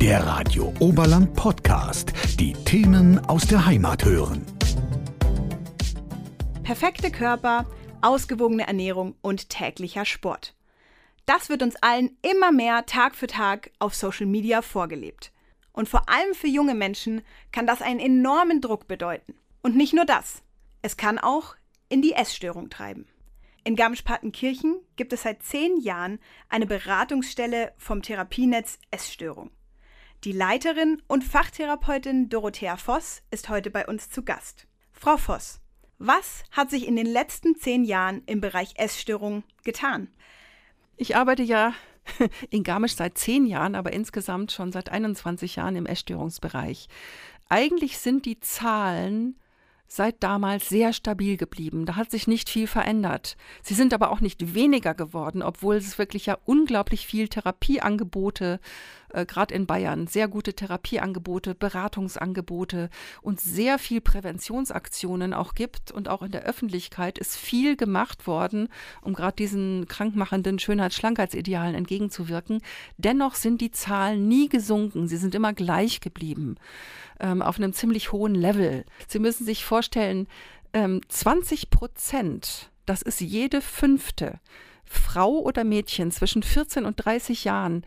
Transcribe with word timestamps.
Der 0.00 0.24
Radio 0.24 0.72
Oberland 0.78 1.34
Podcast. 1.34 2.12
Die 2.38 2.52
Themen 2.52 3.18
aus 3.18 3.48
der 3.48 3.66
Heimat 3.66 4.04
hören. 4.04 4.46
Perfekte 6.62 7.10
Körper, 7.10 7.66
ausgewogene 8.00 8.68
Ernährung 8.68 9.16
und 9.22 9.48
täglicher 9.48 10.04
Sport. 10.04 10.54
Das 11.26 11.48
wird 11.48 11.64
uns 11.64 11.74
allen 11.82 12.16
immer 12.22 12.52
mehr 12.52 12.86
Tag 12.86 13.16
für 13.16 13.26
Tag 13.26 13.72
auf 13.80 13.96
Social 13.96 14.26
Media 14.26 14.62
vorgelebt. 14.62 15.32
Und 15.72 15.88
vor 15.88 16.08
allem 16.08 16.32
für 16.32 16.46
junge 16.46 16.76
Menschen 16.76 17.22
kann 17.50 17.66
das 17.66 17.82
einen 17.82 17.98
enormen 17.98 18.60
Druck 18.60 18.86
bedeuten. 18.86 19.34
Und 19.62 19.74
nicht 19.74 19.94
nur 19.94 20.04
das. 20.04 20.44
Es 20.80 20.96
kann 20.96 21.18
auch 21.18 21.56
in 21.88 22.02
die 22.02 22.12
Essstörung 22.12 22.70
treiben. 22.70 23.08
In 23.64 23.74
Garmisch-Partenkirchen 23.74 24.76
gibt 24.94 25.12
es 25.12 25.24
seit 25.24 25.42
zehn 25.42 25.80
Jahren 25.80 26.20
eine 26.48 26.66
Beratungsstelle 26.66 27.72
vom 27.78 28.00
Therapienetz 28.00 28.78
Essstörung. 28.92 29.50
Die 30.24 30.32
Leiterin 30.32 31.00
und 31.06 31.22
Fachtherapeutin 31.22 32.28
Dorothea 32.28 32.76
Voss 32.76 33.22
ist 33.30 33.48
heute 33.48 33.70
bei 33.70 33.86
uns 33.86 34.10
zu 34.10 34.24
Gast. 34.24 34.66
Frau 34.90 35.16
Voss, 35.16 35.60
was 35.98 36.42
hat 36.50 36.70
sich 36.70 36.88
in 36.88 36.96
den 36.96 37.06
letzten 37.06 37.54
zehn 37.54 37.84
Jahren 37.84 38.22
im 38.26 38.40
Bereich 38.40 38.72
Essstörung 38.78 39.44
getan? 39.62 40.08
Ich 40.96 41.14
arbeite 41.14 41.44
ja 41.44 41.72
in 42.50 42.64
Garmisch 42.64 42.96
seit 42.96 43.16
zehn 43.16 43.46
Jahren, 43.46 43.76
aber 43.76 43.92
insgesamt 43.92 44.50
schon 44.50 44.72
seit 44.72 44.90
21 44.90 45.54
Jahren 45.54 45.76
im 45.76 45.86
Essstörungsbereich. 45.86 46.88
Eigentlich 47.48 47.98
sind 47.98 48.26
die 48.26 48.40
Zahlen 48.40 49.36
seit 49.86 50.22
damals 50.22 50.68
sehr 50.68 50.92
stabil 50.92 51.36
geblieben. 51.36 51.86
Da 51.86 51.96
hat 51.96 52.10
sich 52.10 52.26
nicht 52.26 52.50
viel 52.50 52.66
verändert. 52.66 53.36
Sie 53.62 53.74
sind 53.74 53.94
aber 53.94 54.10
auch 54.10 54.20
nicht 54.20 54.54
weniger 54.54 54.94
geworden, 54.94 55.42
obwohl 55.42 55.76
es 55.76 55.96
wirklich 55.96 56.26
ja 56.26 56.36
unglaublich 56.44 57.06
viel 57.06 57.28
Therapieangebote, 57.28 58.58
äh, 59.10 59.26
gerade 59.26 59.54
in 59.54 59.66
Bayern, 59.66 60.06
sehr 60.06 60.28
gute 60.28 60.54
Therapieangebote, 60.54 61.54
Beratungsangebote 61.54 62.90
und 63.22 63.40
sehr 63.40 63.78
viel 63.78 64.00
Präventionsaktionen 64.00 65.34
auch 65.34 65.54
gibt. 65.54 65.90
Und 65.90 66.08
auch 66.08 66.22
in 66.22 66.32
der 66.32 66.44
Öffentlichkeit 66.44 67.18
ist 67.18 67.36
viel 67.36 67.76
gemacht 67.76 68.26
worden, 68.26 68.68
um 69.02 69.14
gerade 69.14 69.36
diesen 69.36 69.86
krankmachenden 69.88 70.58
Schönheits-Schlankheitsidealen 70.58 71.74
entgegenzuwirken. 71.74 72.60
Dennoch 72.96 73.34
sind 73.34 73.60
die 73.60 73.70
Zahlen 73.70 74.28
nie 74.28 74.48
gesunken. 74.48 75.08
Sie 75.08 75.16
sind 75.16 75.34
immer 75.34 75.52
gleich 75.52 76.00
geblieben 76.00 76.56
ähm, 77.20 77.42
auf 77.42 77.58
einem 77.58 77.72
ziemlich 77.72 78.12
hohen 78.12 78.34
Level. 78.34 78.84
Sie 79.06 79.18
müssen 79.18 79.44
sich 79.44 79.64
vorstellen, 79.64 80.26
ähm, 80.72 81.00
20 81.08 81.70
Prozent, 81.70 82.70
das 82.86 83.02
ist 83.02 83.20
jede 83.20 83.60
fünfte 83.60 84.40
Frau 84.84 85.40
oder 85.40 85.64
Mädchen 85.64 86.10
zwischen 86.10 86.42
14 86.42 86.84
und 86.84 86.96
30 86.96 87.44
Jahren, 87.44 87.84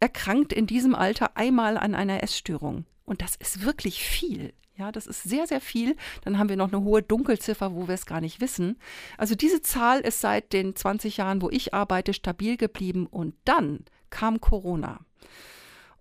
erkrankt 0.00 0.52
in 0.52 0.66
diesem 0.66 0.94
Alter 0.94 1.36
einmal 1.36 1.76
an 1.76 1.94
einer 1.94 2.22
Essstörung. 2.22 2.84
Und 3.04 3.22
das 3.22 3.36
ist 3.36 3.64
wirklich 3.64 4.02
viel. 4.02 4.52
Ja, 4.76 4.92
das 4.92 5.08
ist 5.08 5.24
sehr, 5.24 5.46
sehr 5.48 5.60
viel. 5.60 5.96
Dann 6.22 6.38
haben 6.38 6.48
wir 6.48 6.56
noch 6.56 6.72
eine 6.72 6.82
hohe 6.82 7.02
Dunkelziffer, 7.02 7.74
wo 7.74 7.88
wir 7.88 7.94
es 7.94 8.06
gar 8.06 8.20
nicht 8.20 8.40
wissen. 8.40 8.78
Also 9.16 9.34
diese 9.34 9.60
Zahl 9.60 10.00
ist 10.00 10.20
seit 10.20 10.52
den 10.52 10.76
20 10.76 11.16
Jahren, 11.16 11.42
wo 11.42 11.50
ich 11.50 11.74
arbeite, 11.74 12.14
stabil 12.14 12.56
geblieben. 12.56 13.06
Und 13.06 13.34
dann 13.44 13.84
kam 14.10 14.40
Corona. 14.40 15.00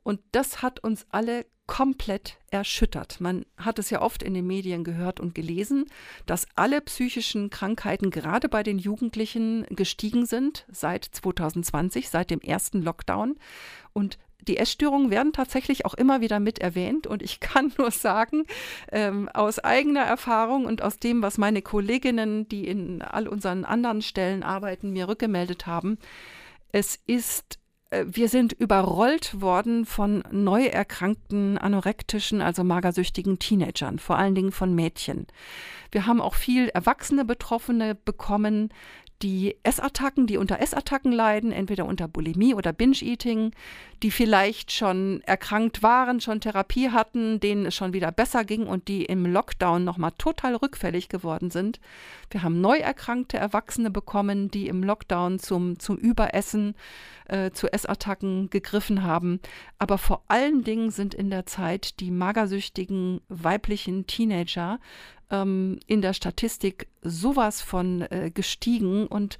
Und 0.03 0.21
das 0.31 0.61
hat 0.61 0.79
uns 0.83 1.07
alle 1.09 1.45
komplett 1.67 2.37
erschüttert. 2.49 3.19
Man 3.19 3.45
hat 3.57 3.77
es 3.77 3.89
ja 3.89 4.01
oft 4.01 4.23
in 4.23 4.33
den 4.33 4.47
Medien 4.47 4.85
gehört 4.85 5.19
und 5.19 5.35
gelesen, 5.35 5.85
dass 6.25 6.47
alle 6.55 6.79
psychischen 6.81 7.49
Krankheiten 7.49 8.09
gerade 8.09 8.47
bei 8.47 8.63
den 8.63 8.79
Jugendlichen 8.79 9.65
gestiegen 9.69 10.25
sind 10.25 10.65
seit 10.71 11.03
2020, 11.03 12.09
seit 12.09 12.31
dem 12.31 12.39
ersten 12.39 12.81
Lockdown. 12.81 13.35
Und 13.97 14.19
die 14.41 14.57
Essstörungen 14.57 15.09
werden 15.09 15.33
tatsächlich 15.33 15.85
auch 15.87 15.95
immer 15.95 16.21
wieder 16.21 16.39
mit 16.39 16.59
erwähnt. 16.59 17.07
Und 17.07 17.23
ich 17.23 17.39
kann 17.39 17.73
nur 17.79 17.89
sagen, 17.89 18.45
ähm, 18.91 19.27
aus 19.29 19.57
eigener 19.57 20.03
Erfahrung 20.03 20.65
und 20.65 20.83
aus 20.83 20.99
dem, 20.99 21.23
was 21.23 21.39
meine 21.39 21.63
Kolleginnen, 21.63 22.47
die 22.47 22.67
in 22.67 23.01
all 23.01 23.27
unseren 23.27 23.65
anderen 23.65 24.03
Stellen 24.03 24.43
arbeiten, 24.43 24.91
mir 24.91 25.07
rückgemeldet 25.07 25.65
haben, 25.65 25.97
es 26.71 26.99
ist 27.07 27.57
äh, 27.89 28.05
wir 28.07 28.29
sind 28.29 28.53
überrollt 28.53 29.41
worden 29.41 29.87
von 29.87 30.23
neu 30.31 30.65
erkrankten 30.65 31.57
anorektischen, 31.57 32.39
also 32.39 32.63
magersüchtigen 32.63 33.39
Teenagern, 33.39 33.97
vor 33.97 34.19
allen 34.19 34.35
Dingen 34.35 34.51
von 34.51 34.75
Mädchen. 34.75 35.25
Wir 35.91 36.05
haben 36.05 36.21
auch 36.21 36.35
viel 36.35 36.67
erwachsene 36.69 37.25
Betroffene 37.25 37.95
bekommen, 37.95 38.69
die 39.21 39.57
Essattacken, 39.63 40.27
die 40.27 40.37
unter 40.37 40.59
Essattacken 40.59 41.11
leiden, 41.11 41.51
entweder 41.51 41.85
unter 41.85 42.07
Bulimie 42.07 42.53
oder 42.53 42.71
Binge-Eating, 42.71 43.51
die 44.03 44.11
vielleicht 44.11 44.71
schon 44.71 45.21
erkrankt 45.25 45.81
waren, 45.81 46.21
schon 46.21 46.39
Therapie 46.39 46.91
hatten, 46.91 47.39
denen 47.39 47.65
es 47.65 47.75
schon 47.75 47.93
wieder 47.93 48.11
besser 48.11 48.43
ging 48.43 48.67
und 48.67 48.87
die 48.87 49.05
im 49.05 49.25
Lockdown 49.25 49.83
nochmal 49.83 50.11
total 50.17 50.55
rückfällig 50.55 51.09
geworden 51.09 51.49
sind. 51.49 51.79
Wir 52.29 52.43
haben 52.43 52.61
neu 52.61 52.77
erkrankte 52.77 53.37
Erwachsene 53.37 53.89
bekommen, 53.89 54.51
die 54.51 54.67
im 54.67 54.83
Lockdown 54.83 55.39
zum, 55.39 55.79
zum 55.79 55.97
Überessen, 55.97 56.75
äh, 57.27 57.51
zu 57.51 57.71
Essattacken 57.71 58.49
gegriffen 58.49 59.03
haben. 59.03 59.39
Aber 59.79 59.97
vor 59.97 60.23
allen 60.27 60.63
Dingen 60.63 60.91
sind 60.91 61.13
in 61.13 61.29
der 61.29 61.45
Zeit 61.45 61.99
die 61.99 62.11
magersüchtigen 62.11 63.21
weiblichen 63.29 64.05
Teenager 64.05 64.79
ähm, 65.31 65.79
in 65.87 66.01
der 66.01 66.13
Statistik 66.13 66.87
sowas 67.01 67.61
von 67.61 68.01
äh, 68.01 68.31
gestiegen 68.33 69.07
und 69.07 69.37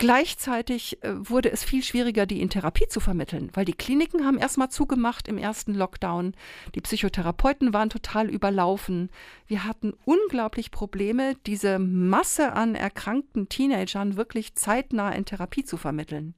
Gleichzeitig 0.00 1.02
äh, 1.02 1.10
wurde 1.28 1.50
es 1.50 1.64
viel 1.64 1.82
schwieriger, 1.82 2.24
die 2.24 2.40
in 2.40 2.50
Therapie 2.50 2.86
zu 2.86 3.00
vermitteln, 3.00 3.50
weil 3.54 3.64
die 3.64 3.72
Kliniken 3.72 4.24
haben 4.24 4.38
erstmal 4.38 4.70
zugemacht 4.70 5.26
im 5.26 5.38
ersten 5.38 5.74
Lockdown. 5.74 6.34
Die 6.76 6.80
Psychotherapeuten 6.80 7.72
waren 7.72 7.90
total 7.90 8.30
überlaufen. 8.30 9.10
Wir 9.48 9.64
hatten 9.64 9.94
unglaublich 10.04 10.70
Probleme, 10.70 11.34
diese 11.46 11.80
Masse 11.80 12.52
an 12.52 12.76
erkrankten 12.76 13.48
Teenagern 13.48 14.16
wirklich 14.16 14.54
zeitnah 14.54 15.10
in 15.10 15.24
Therapie 15.24 15.64
zu 15.64 15.76
vermitteln. 15.76 16.34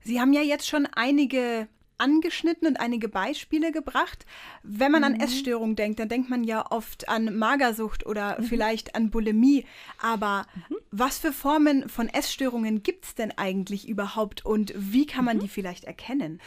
Sie 0.00 0.20
haben 0.20 0.34
ja 0.34 0.42
jetzt 0.42 0.68
schon 0.68 0.86
einige 0.94 1.68
angeschnitten 1.98 2.66
und 2.68 2.80
einige 2.80 3.08
Beispiele 3.08 3.72
gebracht. 3.72 4.26
Wenn 4.62 4.92
man 4.92 5.02
mhm. 5.02 5.06
an 5.06 5.20
Essstörung 5.20 5.76
denkt, 5.76 6.00
dann 6.00 6.08
denkt 6.08 6.30
man 6.30 6.44
ja 6.44 6.70
oft 6.70 7.08
an 7.08 7.36
Magersucht 7.36 8.06
oder 8.06 8.40
mhm. 8.40 8.44
vielleicht 8.44 8.94
an 8.94 9.10
Bulimie. 9.10 9.64
Aber 10.00 10.46
mhm. 10.68 10.76
was 10.90 11.18
für 11.18 11.32
Formen 11.32 11.88
von 11.88 12.08
Essstörungen 12.08 12.82
gibt 12.82 13.04
es 13.04 13.14
denn 13.14 13.32
eigentlich 13.36 13.88
überhaupt 13.88 14.44
und 14.44 14.72
wie 14.76 15.06
kann 15.06 15.24
man 15.24 15.38
mhm. 15.38 15.42
die 15.42 15.48
vielleicht 15.48 15.84
erkennen? 15.84 16.40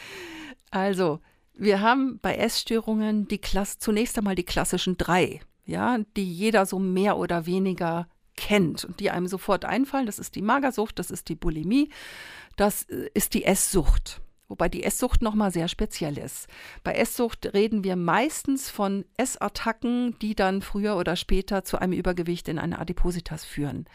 Also, 0.71 1.19
wir 1.53 1.81
haben 1.81 2.19
bei 2.21 2.35
Essstörungen 2.35 3.27
die 3.27 3.39
Klasse, 3.39 3.79
zunächst 3.79 4.17
einmal 4.17 4.35
die 4.35 4.43
klassischen 4.43 4.97
drei, 4.97 5.41
ja, 5.65 5.97
die 6.15 6.31
jeder 6.31 6.65
so 6.65 6.79
mehr 6.79 7.17
oder 7.17 7.45
weniger 7.45 8.07
kennt 8.35 8.85
und 8.85 8.99
die 8.99 9.09
einem 9.09 9.27
sofort 9.27 9.65
einfallen. 9.65 10.05
Das 10.05 10.19
ist 10.19 10.35
die 10.35 10.41
Magersucht, 10.41 10.99
das 10.99 11.11
ist 11.11 11.27
die 11.27 11.35
Bulimie, 11.35 11.89
das 12.55 12.83
äh, 12.83 13.09
ist 13.13 13.33
die 13.33 13.43
Esssucht. 13.43 14.21
Wobei 14.49 14.69
die 14.69 14.83
Esssucht 14.83 15.21
nochmal 15.21 15.51
sehr 15.51 15.67
speziell 15.67 16.17
ist. 16.17 16.47
Bei 16.83 16.93
Esssucht 16.93 17.53
reden 17.53 17.83
wir 17.83 17.97
meistens 17.97 18.69
von 18.69 19.03
Essattacken, 19.17 20.17
die 20.19 20.35
dann 20.35 20.61
früher 20.61 20.95
oder 20.95 21.17
später 21.17 21.65
zu 21.65 21.79
einem 21.79 21.91
Übergewicht 21.91 22.47
in 22.47 22.57
eine 22.57 22.79
Adipositas 22.79 23.43
führen. 23.43 23.85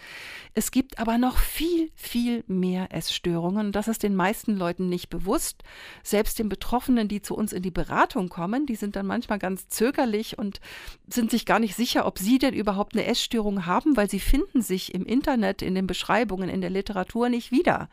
Es 0.52 0.70
gibt 0.70 0.98
aber 0.98 1.16
noch 1.16 1.38
viel, 1.38 1.90
viel 1.94 2.44
mehr 2.48 2.94
Essstörungen. 2.94 3.72
Das 3.72 3.88
ist 3.88 4.02
den 4.02 4.14
meisten 4.14 4.54
Leuten 4.54 4.90
nicht 4.90 5.08
bewusst. 5.08 5.62
Selbst 6.02 6.38
den 6.38 6.50
Betroffenen, 6.50 7.08
die 7.08 7.22
zu 7.22 7.34
uns 7.34 7.54
in 7.54 7.62
die 7.62 7.70
Beratung 7.70 8.28
kommen, 8.28 8.66
die 8.66 8.76
sind 8.76 8.94
dann 8.94 9.06
manchmal 9.06 9.38
ganz 9.38 9.68
zögerlich 9.68 10.38
und 10.38 10.60
sind 11.08 11.30
sich 11.30 11.46
gar 11.46 11.60
nicht 11.60 11.76
sicher, 11.76 12.04
ob 12.04 12.18
sie 12.18 12.38
denn 12.38 12.52
überhaupt 12.52 12.94
eine 12.94 13.06
Essstörung 13.06 13.64
haben, 13.64 13.96
weil 13.96 14.10
sie 14.10 14.20
finden 14.20 14.60
sich 14.60 14.92
im 14.92 15.06
Internet, 15.06 15.62
in 15.62 15.74
den 15.74 15.86
Beschreibungen, 15.86 16.50
in 16.50 16.60
der 16.60 16.68
Literatur 16.68 17.30
nicht 17.30 17.52
wieder. 17.52 17.88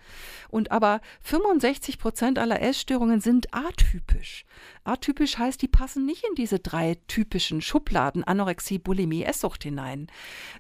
Und 0.50 0.72
aber 0.72 1.00
65 1.22 2.00
Prozent 2.00 2.38
aller 2.38 2.49
aller 2.50 2.62
Essstörungen 2.62 3.22
sind 3.22 3.54
atypisch. 3.54 4.46
Atypisch 4.84 5.38
heißt, 5.38 5.62
die 5.62 5.68
passen 5.68 6.06
nicht 6.06 6.24
in 6.28 6.36
diese 6.36 6.60
drei 6.60 6.98
typischen 7.08 7.62
Schubladen 7.62 8.24
Anorexie, 8.24 8.80
Bulimie, 8.80 9.24
Esssucht 9.24 9.64
hinein. 9.64 10.08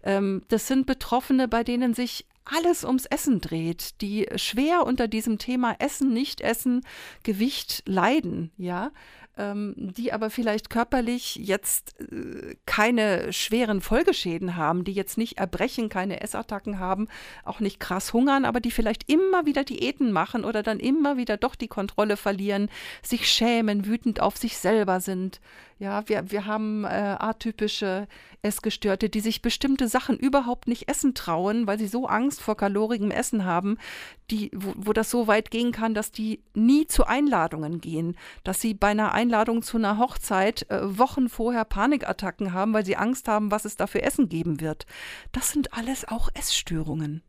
Ähm, 0.03 0.43
das 0.49 0.67
sind 0.67 0.85
Betroffene, 0.85 1.47
bei 1.47 1.63
denen 1.63 1.93
sich 1.93 2.25
alles 2.45 2.83
ums 2.83 3.05
Essen 3.05 3.41
dreht, 3.41 4.01
die 4.01 4.27
schwer 4.35 4.85
unter 4.85 5.07
diesem 5.07 5.37
Thema 5.37 5.75
Essen, 5.79 6.13
Nicht-Essen, 6.13 6.81
Gewicht 7.23 7.83
leiden, 7.85 8.51
ja 8.57 8.91
ähm, 9.37 9.73
die 9.77 10.11
aber 10.11 10.29
vielleicht 10.29 10.69
körperlich 10.69 11.35
jetzt 11.35 11.99
äh, 11.99 12.55
keine 12.65 13.31
schweren 13.31 13.81
Folgeschäden 13.81 14.55
haben, 14.55 14.83
die 14.83 14.93
jetzt 14.93 15.17
nicht 15.17 15.37
erbrechen, 15.37 15.89
keine 15.89 16.21
Essattacken 16.21 16.79
haben, 16.79 17.07
auch 17.45 17.59
nicht 17.59 17.79
krass 17.79 18.13
hungern, 18.13 18.45
aber 18.45 18.59
die 18.59 18.71
vielleicht 18.71 19.09
immer 19.09 19.45
wieder 19.45 19.63
Diäten 19.63 20.11
machen 20.11 20.43
oder 20.43 20.63
dann 20.63 20.79
immer 20.79 21.17
wieder 21.17 21.37
doch 21.37 21.55
die 21.55 21.67
Kontrolle 21.67 22.17
verlieren, 22.17 22.69
sich 23.01 23.29
schämen, 23.29 23.85
wütend 23.85 24.19
auf 24.19 24.37
sich 24.37 24.57
selber 24.57 24.99
sind. 24.99 25.39
Ja, 25.79 26.03
wir, 26.09 26.29
wir 26.29 26.45
haben 26.45 26.83
äh, 26.83 26.87
atypische 26.87 28.09
Essgestörte, 28.41 29.09
die 29.09 29.21
sich 29.21 29.41
bestimmte 29.41 29.87
Sachen 29.87 30.17
überhaupt 30.17 30.67
nicht 30.67 30.89
essen 30.89 31.15
trauen, 31.15 31.67
weil 31.67 31.79
sie 31.79 31.87
so 31.87 32.05
Angst 32.05 32.41
vor 32.41 32.57
kalorigem 32.57 33.11
Essen 33.11 33.45
haben, 33.45 33.77
die, 34.29 34.51
wo, 34.53 34.73
wo 34.75 34.91
das 34.91 35.09
so 35.09 35.27
weit 35.27 35.51
gehen 35.51 35.71
kann, 35.71 35.93
dass 35.93 36.11
die 36.11 36.43
nie 36.53 36.85
zu 36.85 37.05
Einladungen 37.05 37.79
gehen, 37.79 38.17
dass 38.43 38.59
sie 38.59 38.73
bei 38.73 38.89
einer 38.89 39.13
Einladung 39.13 39.61
zu 39.61 39.77
einer 39.77 39.97
Hochzeit 39.97 40.69
äh, 40.69 40.97
Wochen 40.97 41.29
vorher 41.29 41.63
Panikattacken 41.63 42.51
haben, 42.51 42.73
weil 42.73 42.85
sie 42.85 42.97
Angst 42.97 43.29
haben, 43.29 43.49
was 43.49 43.63
es 43.63 43.77
da 43.77 43.87
für 43.87 44.01
Essen 44.01 44.27
geben 44.27 44.59
wird. 44.59 44.85
Das 45.31 45.51
sind 45.51 45.73
alles 45.73 46.05
auch 46.05 46.27
Essstörungen. 46.33 47.23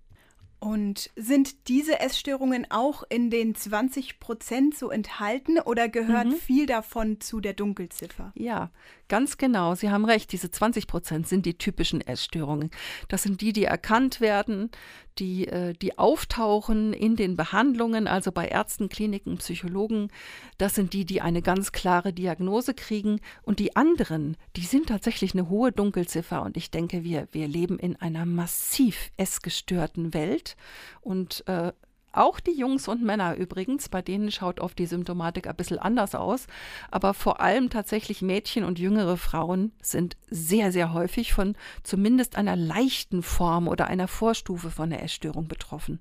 Und 0.61 1.11
sind 1.17 1.69
diese 1.69 2.01
Essstörungen 2.01 2.67
auch 2.71 3.03
in 3.09 3.31
den 3.31 3.55
20 3.55 4.21
Prozent 4.21 4.77
so 4.77 4.91
enthalten 4.91 5.59
oder 5.59 5.89
gehört 5.89 6.27
mhm. 6.27 6.35
viel 6.35 6.67
davon 6.67 7.19
zu 7.21 7.41
der 7.41 7.55
Dunkelziffer? 7.55 8.31
Ja, 8.35 8.71
Ganz 9.11 9.39
genau, 9.39 9.75
Sie 9.75 9.91
haben 9.91 10.05
recht, 10.05 10.31
diese 10.31 10.53
20 10.53 10.87
Prozent 10.87 11.27
sind 11.27 11.45
die 11.45 11.59
typischen 11.59 12.01
Essstörungen. 12.01 12.71
Das 13.09 13.25
sind 13.25 13.41
die, 13.41 13.53
die 13.53 13.65
erkannt 13.65 14.21
werden, 14.21 14.71
die, 15.19 15.49
äh, 15.49 15.73
die 15.73 15.99
auftauchen 15.99 16.93
in 16.93 17.17
den 17.17 17.35
Behandlungen, 17.35 18.07
also 18.07 18.31
bei 18.31 18.47
Ärzten, 18.47 18.89
Kliniken, 18.89 19.39
Psychologen. 19.39 20.12
Das 20.59 20.77
sind 20.77 20.93
die, 20.93 21.05
die 21.05 21.21
eine 21.21 21.43
ganz 21.43 21.73
klare 21.73 22.12
Diagnose 22.12 22.73
kriegen. 22.73 23.21
Und 23.43 23.59
die 23.59 23.75
anderen, 23.75 24.37
die 24.55 24.65
sind 24.65 24.87
tatsächlich 24.87 25.35
eine 25.35 25.49
hohe 25.49 25.73
Dunkelziffer. 25.73 26.43
Und 26.43 26.57
ich 26.57 26.71
denke, 26.71 27.03
wir, 27.03 27.27
wir 27.33 27.49
leben 27.49 27.81
in 27.81 27.97
einer 27.97 28.25
massiv 28.27 29.11
essgestörten 29.17 30.15
Welt. 30.15 30.57
Und 31.01 31.43
äh, 31.49 31.73
auch 32.12 32.41
die 32.41 32.53
Jungs 32.53 32.89
und 32.89 33.03
Männer 33.03 33.37
übrigens, 33.37 33.89
bei 33.89 34.03
denen 34.03 34.31
schaut 34.33 34.61
oft 34.61 34.79
die 34.79 34.87
Symptomatik 34.87 35.47
ein 35.47 35.57
bisschen 35.57 35.79
anders 35.79 36.15
aus. 36.15 36.47
Aber 36.91 37.15
vor 37.15 37.41
allem 37.41 37.71
tatsächlich 37.71 38.23
Mädchen 38.23 38.65
und 38.65 38.79
jüngere 38.79 39.17
Frauen 39.17 39.73
sind 39.81 40.17
sehr, 40.29 40.73
sehr 40.73 40.93
häufig 40.93 41.33
von 41.33 41.57
zumindest 41.83 42.37
einer 42.37 42.57
leichten 42.57 43.23
Form 43.23 43.69
oder 43.69 43.87
einer 43.87 44.09
Vorstufe 44.09 44.71
von 44.71 44.91
der 44.91 45.03
Essstörung 45.03 45.49
betroffen. 45.49 46.01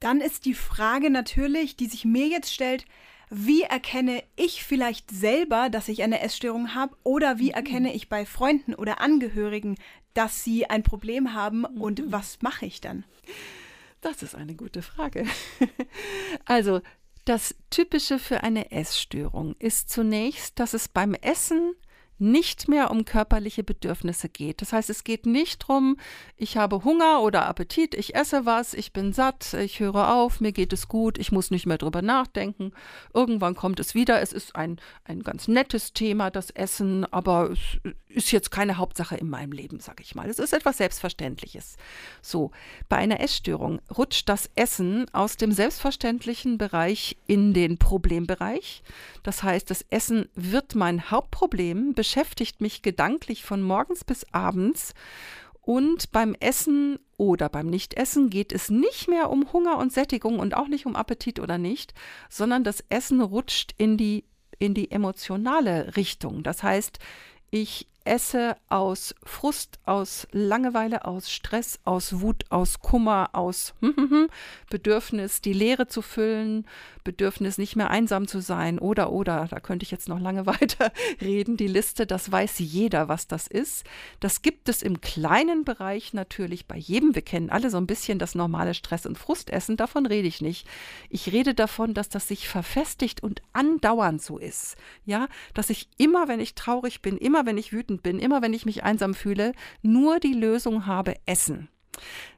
Dann 0.00 0.20
ist 0.20 0.46
die 0.46 0.54
Frage 0.54 1.10
natürlich, 1.10 1.76
die 1.76 1.86
sich 1.86 2.04
mir 2.04 2.26
jetzt 2.26 2.52
stellt, 2.52 2.86
wie 3.30 3.62
erkenne 3.62 4.22
ich 4.36 4.62
vielleicht 4.62 5.10
selber, 5.10 5.70
dass 5.70 5.88
ich 5.88 6.02
eine 6.02 6.20
Essstörung 6.20 6.74
habe 6.74 6.94
oder 7.02 7.38
wie 7.38 7.50
mhm. 7.50 7.54
erkenne 7.54 7.94
ich 7.94 8.08
bei 8.08 8.26
Freunden 8.26 8.74
oder 8.74 9.00
Angehörigen, 9.00 9.76
dass 10.12 10.44
sie 10.44 10.68
ein 10.68 10.82
Problem 10.82 11.34
haben 11.34 11.64
und 11.64 12.00
mhm. 12.00 12.12
was 12.12 12.42
mache 12.42 12.66
ich 12.66 12.80
dann? 12.80 13.04
Das 14.02 14.22
ist 14.22 14.34
eine 14.34 14.54
gute 14.54 14.82
Frage. 14.82 15.26
also, 16.44 16.82
das 17.24 17.54
Typische 17.70 18.18
für 18.18 18.42
eine 18.42 18.72
Essstörung 18.72 19.54
ist 19.60 19.90
zunächst, 19.90 20.58
dass 20.58 20.74
es 20.74 20.88
beim 20.88 21.14
Essen 21.14 21.74
nicht 22.22 22.68
mehr 22.68 22.90
um 22.90 23.04
körperliche 23.04 23.64
Bedürfnisse 23.64 24.28
geht. 24.28 24.62
Das 24.62 24.72
heißt, 24.72 24.88
es 24.88 25.04
geht 25.04 25.26
nicht 25.26 25.62
darum, 25.62 25.98
ich 26.36 26.56
habe 26.56 26.84
Hunger 26.84 27.20
oder 27.20 27.46
Appetit, 27.46 27.94
ich 27.94 28.14
esse 28.14 28.46
was, 28.46 28.72
ich 28.74 28.92
bin 28.92 29.12
satt, 29.12 29.54
ich 29.54 29.80
höre 29.80 30.14
auf, 30.14 30.40
mir 30.40 30.52
geht 30.52 30.72
es 30.72 30.88
gut, 30.88 31.18
ich 31.18 31.32
muss 31.32 31.50
nicht 31.50 31.66
mehr 31.66 31.78
drüber 31.78 32.00
nachdenken. 32.00 32.72
Irgendwann 33.12 33.56
kommt 33.56 33.80
es 33.80 33.94
wieder. 33.94 34.22
Es 34.22 34.32
ist 34.32 34.54
ein, 34.56 34.80
ein 35.04 35.22
ganz 35.22 35.48
nettes 35.48 35.92
Thema, 35.92 36.30
das 36.30 36.50
Essen, 36.50 37.04
aber 37.12 37.50
es 37.50 37.58
ist 38.08 38.30
jetzt 38.30 38.50
keine 38.50 38.78
Hauptsache 38.78 39.16
in 39.16 39.28
meinem 39.28 39.52
Leben, 39.52 39.80
sage 39.80 40.02
ich 40.02 40.14
mal. 40.14 40.28
Es 40.28 40.38
ist 40.38 40.52
etwas 40.52 40.78
Selbstverständliches. 40.78 41.76
So, 42.20 42.52
bei 42.88 42.96
einer 42.96 43.20
Essstörung 43.20 43.80
rutscht 43.96 44.28
das 44.28 44.48
Essen 44.54 45.06
aus 45.12 45.36
dem 45.36 45.50
selbstverständlichen 45.50 46.56
Bereich 46.56 47.16
in 47.26 47.52
den 47.52 47.78
Problembereich. 47.78 48.82
Das 49.22 49.42
heißt, 49.42 49.70
das 49.70 49.84
Essen 49.90 50.28
wird 50.34 50.76
mein 50.76 51.10
Hauptproblem, 51.10 51.94
beschäftigt 51.94 52.11
mich 52.58 52.82
gedanklich 52.82 53.44
von 53.44 53.62
morgens 53.62 54.04
bis 54.04 54.26
abends. 54.32 54.94
Und 55.60 56.10
beim 56.10 56.34
Essen 56.40 56.98
oder 57.16 57.48
beim 57.48 57.68
Nichtessen 57.68 58.30
geht 58.30 58.52
es 58.52 58.68
nicht 58.68 59.08
mehr 59.08 59.30
um 59.30 59.52
Hunger 59.52 59.78
und 59.78 59.92
Sättigung 59.92 60.40
und 60.40 60.54
auch 60.54 60.66
nicht 60.66 60.86
um 60.86 60.96
Appetit 60.96 61.38
oder 61.38 61.56
nicht, 61.56 61.94
sondern 62.28 62.64
das 62.64 62.84
Essen 62.88 63.20
rutscht 63.20 63.72
in 63.78 63.96
die, 63.96 64.24
in 64.58 64.74
die 64.74 64.90
emotionale 64.90 65.96
Richtung. 65.96 66.42
Das 66.42 66.64
heißt, 66.64 66.98
ich 67.52 67.86
esse 68.04 68.56
aus 68.68 69.14
Frust, 69.24 69.78
aus 69.84 70.26
Langeweile, 70.32 71.04
aus 71.04 71.30
Stress, 71.30 71.80
aus 71.84 72.20
Wut, 72.20 72.44
aus 72.50 72.80
Kummer, 72.80 73.30
aus 73.32 73.74
Bedürfnis, 74.70 75.40
die 75.40 75.52
Leere 75.52 75.88
zu 75.88 76.02
füllen, 76.02 76.66
Bedürfnis, 77.04 77.58
nicht 77.58 77.76
mehr 77.76 77.90
einsam 77.90 78.28
zu 78.28 78.40
sein 78.40 78.78
oder, 78.78 79.12
oder, 79.12 79.46
da 79.50 79.60
könnte 79.60 79.84
ich 79.84 79.90
jetzt 79.90 80.08
noch 80.08 80.20
lange 80.20 80.46
weiter 80.46 80.92
reden, 81.20 81.56
die 81.56 81.66
Liste, 81.66 82.06
das 82.06 82.30
weiß 82.30 82.58
jeder, 82.58 83.08
was 83.08 83.26
das 83.26 83.46
ist. 83.46 83.84
Das 84.20 84.42
gibt 84.42 84.68
es 84.68 84.82
im 84.82 85.00
kleinen 85.00 85.64
Bereich 85.64 86.14
natürlich 86.14 86.66
bei 86.66 86.76
jedem. 86.76 87.14
Wir 87.14 87.22
kennen 87.22 87.50
alle 87.50 87.70
so 87.70 87.76
ein 87.76 87.86
bisschen 87.86 88.18
das 88.18 88.34
normale 88.34 88.74
Stress- 88.74 89.06
und 89.06 89.18
Frustessen, 89.18 89.76
davon 89.76 90.06
rede 90.06 90.28
ich 90.28 90.40
nicht. 90.40 90.66
Ich 91.10 91.32
rede 91.32 91.54
davon, 91.54 91.94
dass 91.94 92.08
das 92.08 92.28
sich 92.28 92.48
verfestigt 92.48 93.22
und 93.22 93.42
andauernd 93.52 94.22
so 94.22 94.38
ist. 94.38 94.76
Ja, 95.04 95.28
dass 95.54 95.70
ich 95.70 95.88
immer, 95.98 96.28
wenn 96.28 96.40
ich 96.40 96.54
traurig 96.54 97.02
bin, 97.02 97.18
immer, 97.18 97.46
wenn 97.46 97.58
ich 97.58 97.72
wütend 97.72 97.91
bin, 97.98 98.18
immer, 98.18 98.42
wenn 98.42 98.54
ich 98.54 98.66
mich 98.66 98.82
einsam 98.82 99.14
fühle, 99.14 99.52
nur 99.82 100.20
die 100.20 100.34
Lösung 100.34 100.86
habe, 100.86 101.14
Essen. 101.26 101.68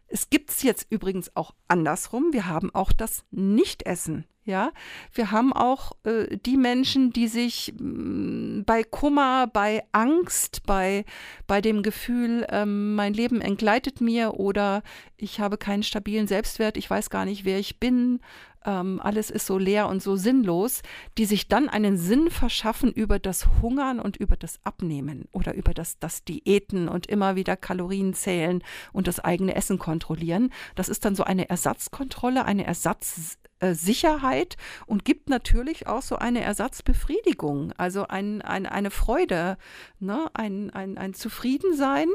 Es 0.09 0.31
gibt 0.31 0.51
es 0.51 0.63
jetzt 0.63 0.87
übrigens 0.91 1.35
auch 1.35 1.55
andersrum. 1.67 2.33
Wir 2.33 2.47
haben 2.47 2.75
auch 2.75 2.93
das 2.93 3.25
Nichtessen. 3.31 4.27
Ja, 4.47 4.73
wir 5.15 5.31
haben 5.31 5.55
auch 5.55 5.93
äh, 6.05 6.37
die 6.37 6.59
Menschen, 6.59 7.15
die 7.15 7.29
sich 7.29 7.73
mh, 7.79 8.61
mm, 8.61 8.65
bei 8.67 8.83
Kummer, 8.85 9.47
bei 9.47 9.85
Angst, 9.93 10.65
bei, 10.67 11.07
bei 11.47 11.63
dem 11.63 11.83
Gefühl, 11.83 12.47
ähm, 12.51 12.95
mein 12.95 13.15
Leben 13.15 13.41
entgleitet 13.41 14.03
mir 14.03 14.35
oder 14.35 14.83
ich 15.17 15.41
habe 15.41 15.57
keinen 15.57 15.83
stabilen 15.83 16.27
Selbstwert, 16.27 16.77
ich 16.77 16.91
weiß 16.91 17.09
gar 17.09 17.25
nicht, 17.25 17.47
wer 17.47 17.59
ich 17.59 17.81
bin, 17.81 18.21
ähm, 18.65 19.01
alles 19.03 19.31
ist 19.31 19.47
so 19.47 19.59
leer 19.59 19.89
und 19.89 20.03
so 20.03 20.17
sinnlos, 20.17 20.83
die 21.19 21.25
sich 21.25 21.49
dann 21.49 21.69
einen 21.69 21.97
Sinn 21.97 22.31
verschaffen 22.31 22.93
über 22.93 23.19
das 23.19 23.47
Hungern 23.63 24.01
und 24.01 24.17
über 24.17 24.37
das 24.37 24.59
Abnehmen 24.65 25.27
oder 25.33 25.55
über 25.55 25.75
das, 25.75 25.99
das 25.99 26.25
Diäten 26.25 26.89
und 26.89 27.07
immer 27.07 27.37
wieder 27.37 27.57
Kalorien 27.57 28.15
zählen 28.15 28.63
und 28.93 29.07
das 29.07 29.21
eigene 29.21 29.55
Essen 29.55 29.79
kontrollieren. 29.79 30.51
Das 30.75 30.89
ist 30.89 31.05
dann 31.05 31.15
so 31.15 31.25
eine 31.25 31.49
Ersatzkontrolle, 31.49 32.45
eine 32.45 32.65
Ersatz 32.65 33.39
äh, 33.65 33.75
Sicherheit 33.75 34.57
und 34.87 35.05
gibt 35.05 35.31
natürlich 35.31 35.87
auch 35.87 36.03
so 36.03 36.17
eine 36.17 36.43
Ersatzbefriedigung, 36.43 37.73
also 37.77 38.07
ein, 38.07 38.43
ein, 38.43 38.67
eine 38.67 38.91
Freude, 38.91 39.57
ne? 40.01 40.31
ein, 40.35 40.71
ein, 40.71 40.99
ein 40.99 41.15
Zufriedensein. 41.15 42.09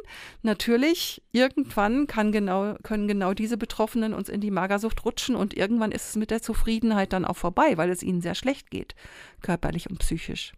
Natürlich, 0.43 1.23
irgendwann 1.31 2.05
kann 2.05 2.31
genau, 2.31 2.75
können 2.83 3.07
genau 3.07 3.33
diese 3.33 3.57
Betroffenen 3.57 4.13
uns 4.13 4.29
in 4.29 4.41
die 4.41 4.51
Magersucht 4.51 5.03
rutschen 5.05 5.35
und 5.35 5.55
irgendwann 5.55 5.91
ist 5.91 6.09
es 6.09 6.15
mit 6.15 6.29
der 6.29 6.41
Zufriedenheit 6.41 7.13
dann 7.13 7.25
auch 7.25 7.37
vorbei, 7.37 7.77
weil 7.77 7.89
es 7.89 8.03
ihnen 8.03 8.21
sehr 8.21 8.35
schlecht 8.35 8.69
geht, 8.69 8.93
körperlich 9.41 9.89
und 9.89 9.99
psychisch. 9.99 10.53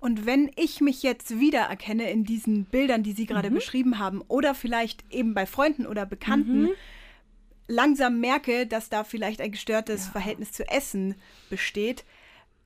Und 0.00 0.26
wenn 0.26 0.50
ich 0.56 0.80
mich 0.80 1.04
jetzt 1.04 1.38
wiedererkenne 1.38 2.10
in 2.10 2.24
diesen 2.24 2.64
Bildern, 2.64 3.04
die 3.04 3.12
Sie 3.12 3.26
gerade 3.26 3.50
mhm. 3.50 3.54
beschrieben 3.54 3.98
haben, 4.00 4.20
oder 4.26 4.56
vielleicht 4.56 5.04
eben 5.12 5.32
bei 5.32 5.46
Freunden 5.46 5.86
oder 5.86 6.06
Bekannten, 6.06 6.62
mhm 6.62 6.70
langsam 7.68 8.20
merke, 8.20 8.66
dass 8.66 8.88
da 8.88 9.04
vielleicht 9.04 9.40
ein 9.40 9.52
gestörtes 9.52 10.06
ja. 10.06 10.12
Verhältnis 10.12 10.52
zu 10.52 10.68
Essen 10.68 11.14
besteht, 11.50 12.04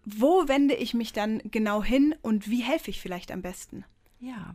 wo 0.04 0.48
wende 0.48 0.74
ich 0.74 0.94
mich 0.94 1.12
dann 1.12 1.40
genau 1.50 1.82
hin 1.82 2.14
und 2.22 2.48
wie 2.48 2.62
helfe 2.62 2.90
ich 2.90 3.00
vielleicht 3.00 3.32
am 3.32 3.42
besten? 3.42 3.84
Ja, 4.20 4.54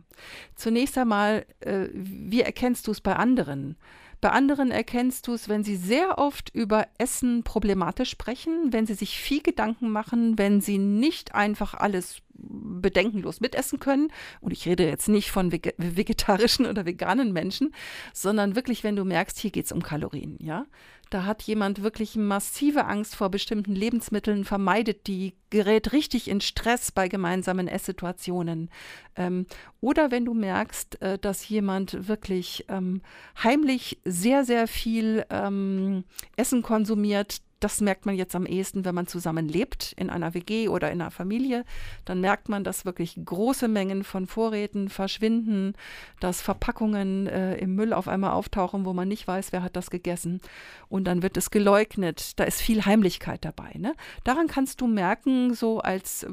zunächst 0.56 0.98
einmal, 0.98 1.46
äh, 1.60 1.88
wie 1.92 2.40
erkennst 2.40 2.86
du 2.86 2.90
es 2.90 3.00
bei 3.00 3.14
anderen? 3.14 3.76
Bei 4.20 4.30
anderen 4.30 4.70
erkennst 4.70 5.26
du 5.26 5.34
es, 5.34 5.48
wenn 5.48 5.64
sie 5.64 5.76
sehr 5.76 6.18
oft 6.18 6.54
über 6.54 6.86
Essen 6.96 7.42
problematisch 7.42 8.10
sprechen, 8.10 8.72
wenn 8.72 8.86
sie 8.86 8.94
sich 8.94 9.18
viel 9.18 9.42
Gedanken 9.42 9.90
machen, 9.90 10.38
wenn 10.38 10.60
sie 10.60 10.78
nicht 10.78 11.34
einfach 11.34 11.74
alles 11.74 12.22
bedenkenlos 12.42 13.40
mitessen 13.40 13.78
können. 13.78 14.12
Und 14.40 14.52
ich 14.52 14.66
rede 14.66 14.84
jetzt 14.86 15.08
nicht 15.08 15.30
von 15.30 15.52
vegetarischen 15.52 16.66
oder 16.66 16.86
veganen 16.86 17.32
Menschen, 17.32 17.74
sondern 18.12 18.56
wirklich, 18.56 18.84
wenn 18.84 18.96
du 18.96 19.04
merkst, 19.04 19.38
hier 19.38 19.50
geht 19.50 19.66
es 19.66 19.72
um 19.72 19.82
Kalorien, 19.82 20.36
ja. 20.40 20.66
Da 21.10 21.26
hat 21.26 21.42
jemand 21.42 21.82
wirklich 21.82 22.16
massive 22.16 22.86
Angst 22.86 23.16
vor 23.16 23.28
bestimmten 23.28 23.74
Lebensmitteln, 23.74 24.46
vermeidet 24.46 25.06
die, 25.06 25.34
gerät 25.50 25.92
richtig 25.92 26.26
in 26.26 26.40
Stress 26.40 26.90
bei 26.90 27.08
gemeinsamen 27.08 27.68
Esssituationen. 27.68 28.70
Ähm, 29.16 29.44
oder 29.82 30.10
wenn 30.10 30.24
du 30.24 30.32
merkst, 30.32 31.02
äh, 31.02 31.18
dass 31.18 31.46
jemand 31.46 32.08
wirklich 32.08 32.64
ähm, 32.68 33.02
heimlich 33.42 34.00
sehr, 34.06 34.46
sehr 34.46 34.66
viel 34.66 35.26
ähm, 35.28 36.04
Essen 36.36 36.62
konsumiert, 36.62 37.42
das 37.62 37.80
merkt 37.80 38.06
man 38.06 38.16
jetzt 38.16 38.34
am 38.34 38.46
ehesten, 38.46 38.84
wenn 38.84 38.94
man 38.94 39.06
zusammen 39.06 39.48
lebt, 39.48 39.92
in 39.96 40.10
einer 40.10 40.34
WG 40.34 40.68
oder 40.68 40.90
in 40.90 41.00
einer 41.00 41.10
Familie. 41.10 41.64
Dann 42.04 42.20
merkt 42.20 42.48
man, 42.48 42.64
dass 42.64 42.84
wirklich 42.84 43.18
große 43.24 43.68
Mengen 43.68 44.02
von 44.04 44.26
Vorräten 44.26 44.88
verschwinden, 44.88 45.74
dass 46.20 46.42
Verpackungen 46.42 47.26
äh, 47.26 47.56
im 47.56 47.74
Müll 47.74 47.92
auf 47.92 48.08
einmal 48.08 48.32
auftauchen, 48.32 48.84
wo 48.84 48.92
man 48.92 49.08
nicht 49.08 49.28
weiß, 49.28 49.52
wer 49.52 49.62
hat 49.62 49.76
das 49.76 49.90
gegessen. 49.90 50.40
Und 50.88 51.04
dann 51.04 51.22
wird 51.22 51.36
es 51.36 51.50
geleugnet. 51.50 52.38
Da 52.40 52.44
ist 52.44 52.60
viel 52.60 52.84
Heimlichkeit 52.84 53.44
dabei. 53.44 53.72
Ne? 53.76 53.94
Daran 54.24 54.48
kannst 54.48 54.80
du 54.80 54.86
merken, 54.86 55.54
so 55.54 55.78
als 55.78 56.24
äh, 56.24 56.28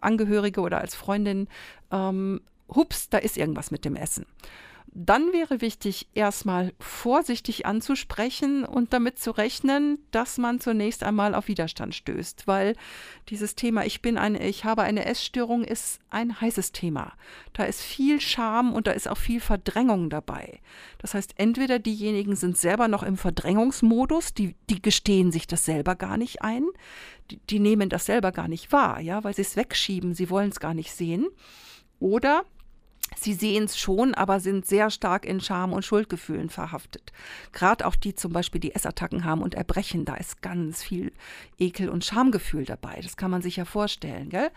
Angehörige 0.00 0.60
oder 0.60 0.80
als 0.80 0.94
Freundin, 0.94 1.48
ähm, 1.90 2.40
hups, 2.74 3.08
da 3.08 3.18
ist 3.18 3.36
irgendwas 3.36 3.70
mit 3.70 3.84
dem 3.84 3.96
Essen. 3.96 4.26
Dann 4.96 5.32
wäre 5.32 5.60
wichtig, 5.60 6.06
erstmal 6.14 6.72
vorsichtig 6.78 7.66
anzusprechen 7.66 8.64
und 8.64 8.92
damit 8.92 9.18
zu 9.18 9.32
rechnen, 9.32 9.98
dass 10.12 10.38
man 10.38 10.60
zunächst 10.60 11.02
einmal 11.02 11.34
auf 11.34 11.48
Widerstand 11.48 11.96
stößt, 11.96 12.46
weil 12.46 12.76
dieses 13.28 13.56
Thema, 13.56 13.84
ich 13.84 14.02
bin 14.02 14.18
eine, 14.18 14.46
ich 14.46 14.64
habe 14.64 14.82
eine 14.82 15.04
Essstörung, 15.04 15.64
ist 15.64 15.98
ein 16.10 16.40
heißes 16.40 16.70
Thema. 16.70 17.14
Da 17.54 17.64
ist 17.64 17.80
viel 17.80 18.20
Scham 18.20 18.72
und 18.72 18.86
da 18.86 18.92
ist 18.92 19.08
auch 19.08 19.18
viel 19.18 19.40
Verdrängung 19.40 20.10
dabei. 20.10 20.60
Das 20.98 21.14
heißt, 21.14 21.34
entweder 21.38 21.80
diejenigen 21.80 22.36
sind 22.36 22.56
selber 22.56 22.86
noch 22.86 23.02
im 23.02 23.16
Verdrängungsmodus, 23.16 24.32
die, 24.32 24.54
die 24.70 24.80
gestehen 24.80 25.32
sich 25.32 25.48
das 25.48 25.64
selber 25.64 25.96
gar 25.96 26.16
nicht 26.16 26.42
ein, 26.42 26.66
die, 27.32 27.40
die 27.50 27.58
nehmen 27.58 27.88
das 27.88 28.06
selber 28.06 28.30
gar 28.30 28.46
nicht 28.46 28.70
wahr, 28.70 29.00
ja, 29.00 29.24
weil 29.24 29.34
sie 29.34 29.42
es 29.42 29.56
wegschieben, 29.56 30.14
sie 30.14 30.30
wollen 30.30 30.50
es 30.50 30.60
gar 30.60 30.74
nicht 30.74 30.92
sehen. 30.92 31.26
Oder 31.98 32.44
Sie 33.16 33.34
sehen 33.34 33.64
es 33.64 33.78
schon, 33.78 34.14
aber 34.14 34.40
sind 34.40 34.66
sehr 34.66 34.90
stark 34.90 35.24
in 35.24 35.40
Scham 35.40 35.72
und 35.72 35.84
Schuldgefühlen 35.84 36.50
verhaftet. 36.50 37.12
Gerade 37.52 37.86
auch 37.86 37.96
die 37.96 38.14
zum 38.14 38.32
Beispiel, 38.32 38.60
die 38.60 38.74
Essattacken 38.74 39.24
haben 39.24 39.42
und 39.42 39.54
erbrechen, 39.54 40.04
da 40.04 40.14
ist 40.14 40.42
ganz 40.42 40.82
viel 40.82 41.12
Ekel 41.58 41.88
und 41.88 42.04
Schamgefühl 42.04 42.64
dabei. 42.64 43.00
Das 43.02 43.16
kann 43.16 43.30
man 43.30 43.42
sich 43.42 43.56
ja 43.56 43.64
vorstellen, 43.64 44.30
gell? 44.30 44.50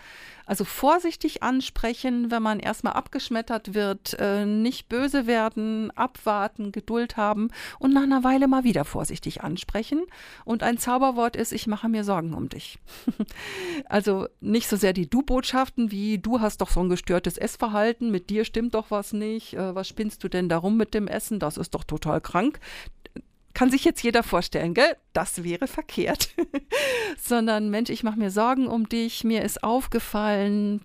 Also 0.47 0.63
vorsichtig 0.63 1.43
ansprechen, 1.43 2.31
wenn 2.31 2.41
man 2.41 2.59
erstmal 2.59 2.93
abgeschmettert 2.93 3.73
wird, 3.73 4.15
äh, 4.19 4.45
nicht 4.45 4.89
böse 4.89 5.27
werden, 5.27 5.91
abwarten, 5.91 6.71
Geduld 6.71 7.17
haben 7.17 7.49
und 7.79 7.93
nach 7.93 8.03
einer 8.03 8.23
Weile 8.23 8.47
mal 8.47 8.63
wieder 8.63 8.85
vorsichtig 8.85 9.43
ansprechen. 9.43 10.03
Und 10.45 10.63
ein 10.63 10.77
Zauberwort 10.77 11.35
ist, 11.35 11.51
ich 11.51 11.67
mache 11.67 11.89
mir 11.89 12.03
Sorgen 12.03 12.33
um 12.33 12.47
dich. 12.49 12.79
also 13.85 14.27
nicht 14.39 14.69
so 14.69 14.77
sehr 14.77 14.93
die 14.93 15.09
Du-Botschaften 15.09 15.91
wie 15.91 16.17
du 16.17 16.39
hast 16.39 16.61
doch 16.61 16.69
so 16.69 16.79
ein 16.79 16.89
gestörtes 16.89 17.37
Essverhalten, 17.37 18.09
mit 18.09 18.29
dir 18.29 18.45
stimmt 18.45 18.73
doch 18.73 18.89
was 18.89 19.11
nicht, 19.13 19.53
äh, 19.53 19.75
was 19.75 19.87
spinnst 19.87 20.23
du 20.23 20.29
denn 20.29 20.49
darum 20.49 20.77
mit 20.77 20.93
dem 20.93 21.07
Essen, 21.07 21.39
das 21.39 21.57
ist 21.57 21.75
doch 21.75 21.83
total 21.83 22.21
krank 22.21 22.59
kann 23.57 23.71
sich 23.71 23.83
jetzt 23.85 24.03
jeder 24.03 24.21
vorstellen, 24.21 24.75
gell? 24.75 24.95
Das 25.13 25.43
wäre 25.43 25.65
verkehrt. 25.65 26.29
Sondern, 27.19 27.71
Mensch, 27.71 27.89
ich 27.89 28.03
mache 28.03 28.19
mir 28.19 28.29
Sorgen 28.29 28.67
um 28.67 28.87
dich, 28.87 29.23
mir 29.23 29.41
ist 29.41 29.63
aufgefallen, 29.63 30.81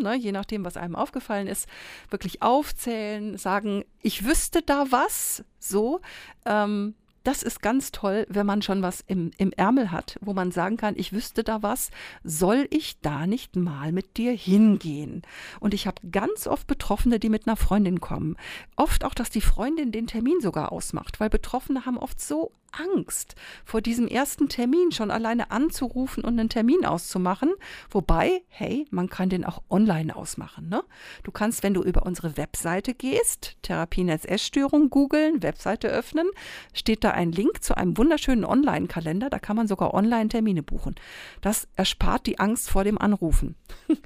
ne, 0.00 0.14
je 0.16 0.32
nachdem, 0.32 0.64
was 0.64 0.78
einem 0.78 0.96
aufgefallen 0.96 1.46
ist, 1.46 1.68
wirklich 2.08 2.40
aufzählen, 2.40 3.36
sagen, 3.36 3.84
ich 4.00 4.24
wüsste 4.24 4.62
da 4.62 4.86
was, 4.88 5.44
so. 5.58 6.00
Ähm, 6.46 6.94
das 7.26 7.42
ist 7.42 7.60
ganz 7.60 7.90
toll, 7.90 8.24
wenn 8.28 8.46
man 8.46 8.62
schon 8.62 8.82
was 8.82 9.02
im, 9.06 9.32
im 9.36 9.50
Ärmel 9.52 9.90
hat, 9.90 10.16
wo 10.20 10.32
man 10.32 10.52
sagen 10.52 10.76
kann, 10.76 10.94
ich 10.96 11.12
wüsste 11.12 11.42
da 11.42 11.62
was, 11.62 11.90
soll 12.22 12.68
ich 12.70 13.00
da 13.00 13.26
nicht 13.26 13.56
mal 13.56 13.90
mit 13.90 14.16
dir 14.16 14.32
hingehen? 14.32 15.22
Und 15.58 15.74
ich 15.74 15.88
habe 15.88 16.08
ganz 16.12 16.46
oft 16.46 16.68
Betroffene, 16.68 17.18
die 17.18 17.28
mit 17.28 17.46
einer 17.46 17.56
Freundin 17.56 18.00
kommen. 18.00 18.36
Oft 18.76 19.04
auch, 19.04 19.14
dass 19.14 19.30
die 19.30 19.40
Freundin 19.40 19.90
den 19.90 20.06
Termin 20.06 20.40
sogar 20.40 20.70
ausmacht, 20.70 21.18
weil 21.18 21.28
Betroffene 21.28 21.84
haben 21.84 21.98
oft 21.98 22.20
so 22.20 22.52
Angst 22.78 23.34
vor 23.64 23.80
diesem 23.80 24.08
ersten 24.08 24.48
Termin 24.48 24.92
schon 24.92 25.10
alleine 25.10 25.50
anzurufen 25.50 26.24
und 26.24 26.38
einen 26.38 26.48
Termin 26.48 26.84
auszumachen. 26.84 27.52
Wobei, 27.90 28.42
hey, 28.48 28.86
man 28.90 29.08
kann 29.08 29.28
den 29.28 29.44
auch 29.44 29.62
online 29.70 30.14
ausmachen. 30.14 30.68
Ne? 30.68 30.82
Du 31.22 31.30
kannst, 31.30 31.62
wenn 31.62 31.74
du 31.74 31.82
über 31.82 32.04
unsere 32.04 32.36
Webseite 32.36 32.94
gehst, 32.94 33.56
Therapienetz 33.62 34.24
Essstörung 34.24 34.90
googeln, 34.90 35.42
Webseite 35.42 35.88
öffnen, 35.88 36.28
steht 36.72 37.04
da 37.04 37.10
ein 37.10 37.32
Link 37.32 37.62
zu 37.62 37.76
einem 37.76 37.96
wunderschönen 37.96 38.44
Online-Kalender. 38.44 39.30
Da 39.30 39.38
kann 39.38 39.56
man 39.56 39.68
sogar 39.68 39.94
online 39.94 40.28
Termine 40.28 40.62
buchen. 40.62 40.94
Das 41.40 41.68
erspart 41.76 42.26
die 42.26 42.38
Angst 42.38 42.70
vor 42.70 42.84
dem 42.84 42.98
Anrufen. 42.98 43.56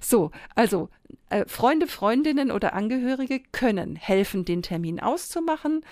so, 0.00 0.30
also 0.54 0.88
äh, 1.28 1.44
Freunde, 1.46 1.86
Freundinnen 1.86 2.50
oder 2.50 2.74
Angehörige 2.74 3.40
können 3.52 3.96
helfen, 3.96 4.44
den 4.44 4.62
Termin 4.62 5.00
auszumachen 5.00 5.84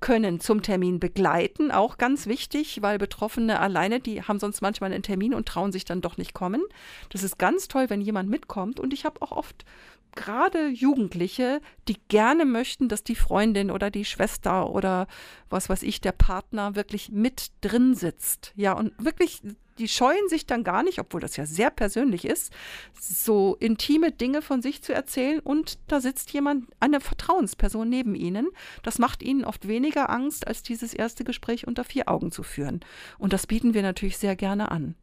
können 0.00 0.40
zum 0.40 0.62
Termin 0.62 0.98
begleiten, 0.98 1.70
auch 1.70 1.98
ganz 1.98 2.26
wichtig, 2.26 2.82
weil 2.82 2.98
Betroffene 2.98 3.60
alleine, 3.60 4.00
die 4.00 4.22
haben 4.22 4.38
sonst 4.38 4.62
manchmal 4.62 4.92
einen 4.92 5.02
Termin 5.02 5.34
und 5.34 5.46
trauen 5.46 5.72
sich 5.72 5.84
dann 5.84 6.00
doch 6.00 6.16
nicht 6.16 6.34
kommen. 6.34 6.62
Das 7.10 7.22
ist 7.22 7.38
ganz 7.38 7.68
toll, 7.68 7.90
wenn 7.90 8.00
jemand 8.00 8.30
mitkommt 8.30 8.80
und 8.80 8.92
ich 8.92 9.04
habe 9.04 9.20
auch 9.22 9.32
oft 9.32 9.64
gerade 10.12 10.68
Jugendliche, 10.68 11.60
die 11.88 11.96
gerne 12.08 12.44
möchten, 12.44 12.88
dass 12.88 13.04
die 13.04 13.14
Freundin 13.14 13.70
oder 13.70 13.90
die 13.90 14.04
Schwester 14.04 14.70
oder 14.70 15.06
was 15.48 15.68
weiß 15.68 15.82
ich, 15.82 16.00
der 16.00 16.12
Partner 16.12 16.74
wirklich 16.76 17.10
mit 17.10 17.50
drin 17.60 17.94
sitzt. 17.94 18.52
Ja, 18.56 18.72
und 18.72 18.92
wirklich 18.98 19.40
die 19.80 19.88
scheuen 19.88 20.28
sich 20.28 20.46
dann 20.46 20.62
gar 20.62 20.82
nicht, 20.82 20.98
obwohl 20.98 21.20
das 21.20 21.36
ja 21.36 21.46
sehr 21.46 21.70
persönlich 21.70 22.26
ist, 22.26 22.52
so 22.98 23.56
intime 23.58 24.12
Dinge 24.12 24.42
von 24.42 24.60
sich 24.60 24.82
zu 24.82 24.92
erzählen 24.92 25.40
und 25.40 25.78
da 25.88 26.00
sitzt 26.00 26.32
jemand, 26.32 26.66
eine 26.80 27.00
Vertrauensperson 27.00 27.88
neben 27.88 28.14
ihnen. 28.14 28.48
Das 28.82 28.98
macht 28.98 29.22
ihnen 29.22 29.44
oft 29.44 29.66
weniger 29.66 30.10
Angst, 30.10 30.46
als 30.46 30.62
dieses 30.62 30.92
erste 30.92 31.24
Gespräch 31.24 31.66
unter 31.66 31.84
vier 31.84 32.08
Augen 32.08 32.30
zu 32.30 32.42
führen. 32.42 32.80
Und 33.18 33.32
das 33.32 33.46
bieten 33.46 33.72
wir 33.72 33.82
natürlich 33.82 34.18
sehr 34.18 34.36
gerne 34.36 34.70
an. 34.70 34.94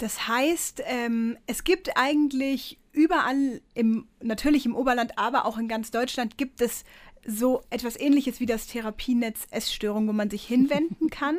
Das 0.00 0.28
heißt, 0.28 0.82
ähm, 0.86 1.36
es 1.46 1.62
gibt 1.62 1.94
eigentlich 1.94 2.78
überall, 2.92 3.60
im, 3.74 4.08
natürlich 4.22 4.64
im 4.64 4.74
Oberland, 4.74 5.18
aber 5.18 5.44
auch 5.44 5.58
in 5.58 5.68
ganz 5.68 5.90
Deutschland, 5.90 6.38
gibt 6.38 6.62
es 6.62 6.84
so 7.26 7.60
etwas 7.68 8.00
Ähnliches 8.00 8.40
wie 8.40 8.46
das 8.46 8.66
Therapienetz 8.66 9.46
Essstörung, 9.50 10.08
wo 10.08 10.12
man 10.14 10.30
sich 10.30 10.46
hinwenden 10.46 11.10
kann. 11.10 11.38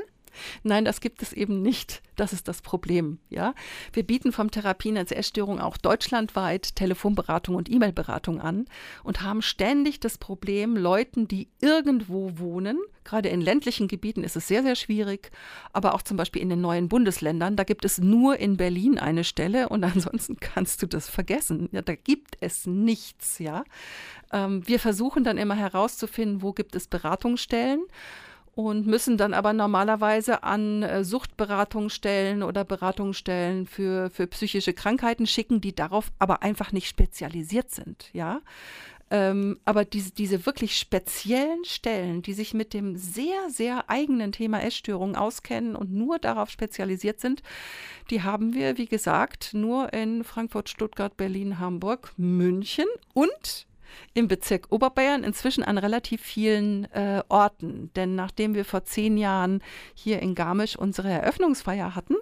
Nein, 0.63 0.85
das 0.85 1.01
gibt 1.01 1.21
es 1.21 1.33
eben 1.33 1.61
nicht. 1.61 2.01
Das 2.15 2.33
ist 2.33 2.47
das 2.47 2.61
Problem. 2.61 3.19
Ja? 3.29 3.53
Wir 3.93 4.03
bieten 4.03 4.31
vom 4.31 4.51
Therapienetz 4.51 5.11
Essstörung 5.11 5.59
auch 5.59 5.77
deutschlandweit 5.77 6.75
Telefonberatung 6.75 7.55
und 7.55 7.69
E-Mail-Beratung 7.69 8.41
an 8.41 8.65
und 9.03 9.21
haben 9.21 9.41
ständig 9.41 9.99
das 9.99 10.17
Problem, 10.17 10.75
Leuten, 10.75 11.27
die 11.27 11.49
irgendwo 11.61 12.37
wohnen, 12.37 12.77
gerade 13.03 13.29
in 13.29 13.41
ländlichen 13.41 13.87
Gebieten 13.87 14.23
ist 14.23 14.35
es 14.35 14.47
sehr, 14.47 14.63
sehr 14.63 14.75
schwierig, 14.75 15.31
aber 15.73 15.95
auch 15.95 16.01
zum 16.01 16.17
Beispiel 16.17 16.41
in 16.41 16.49
den 16.49 16.61
neuen 16.61 16.87
Bundesländern, 16.89 17.55
da 17.55 17.63
gibt 17.63 17.85
es 17.85 17.97
nur 17.97 18.37
in 18.37 18.57
Berlin 18.57 18.99
eine 18.99 19.23
Stelle 19.23 19.69
und 19.69 19.83
ansonsten 19.83 20.37
kannst 20.39 20.81
du 20.81 20.87
das 20.87 21.09
vergessen. 21.09 21.69
Ja, 21.71 21.81
da 21.81 21.95
gibt 21.95 22.37
es 22.39 22.67
nichts. 22.67 23.39
Ja? 23.39 23.63
Ähm, 24.31 24.67
wir 24.67 24.79
versuchen 24.79 25.23
dann 25.23 25.37
immer 25.37 25.55
herauszufinden, 25.55 26.41
wo 26.41 26.53
gibt 26.53 26.75
es 26.75 26.87
Beratungsstellen 26.87 27.83
und 28.53 28.85
müssen 28.85 29.17
dann 29.17 29.33
aber 29.33 29.53
normalerweise 29.53 30.43
an 30.43 30.83
äh, 30.83 31.03
Suchtberatungsstellen 31.03 32.43
oder 32.43 32.65
Beratungsstellen 32.65 33.65
für, 33.65 34.09
für 34.09 34.27
psychische 34.27 34.73
Krankheiten 34.73 35.25
schicken, 35.25 35.61
die 35.61 35.73
darauf 35.73 36.11
aber 36.19 36.43
einfach 36.43 36.71
nicht 36.71 36.87
spezialisiert 36.87 37.71
sind, 37.71 38.09
ja. 38.13 38.41
Ähm, 39.11 39.59
aber 39.65 39.83
diese, 39.83 40.11
diese 40.11 40.45
wirklich 40.45 40.77
speziellen 40.77 41.65
Stellen, 41.65 42.21
die 42.21 42.31
sich 42.31 42.53
mit 42.53 42.73
dem 42.73 42.95
sehr, 42.95 43.49
sehr 43.49 43.89
eigenen 43.89 44.31
Thema 44.31 44.63
Essstörungen 44.63 45.17
auskennen 45.17 45.75
und 45.75 45.91
nur 45.91 46.17
darauf 46.17 46.49
spezialisiert 46.49 47.19
sind, 47.19 47.43
die 48.09 48.23
haben 48.23 48.53
wir, 48.53 48.77
wie 48.77 48.85
gesagt, 48.85 49.53
nur 49.53 49.91
in 49.91 50.23
Frankfurt, 50.23 50.69
Stuttgart, 50.69 51.17
Berlin, 51.17 51.59
Hamburg, 51.59 52.13
München 52.15 52.87
und 53.13 53.67
im 54.13 54.27
Bezirk 54.27 54.67
Oberbayern, 54.69 55.23
inzwischen 55.23 55.63
an 55.63 55.77
relativ 55.77 56.21
vielen 56.21 56.85
äh, 56.93 57.23
Orten. 57.29 57.91
Denn 57.95 58.15
nachdem 58.15 58.53
wir 58.53 58.65
vor 58.65 58.83
zehn 58.83 59.17
Jahren 59.17 59.61
hier 59.93 60.21
in 60.21 60.35
Garmisch 60.35 60.75
unsere 60.75 61.09
Eröffnungsfeier 61.09 61.95
hatten, 61.95 62.15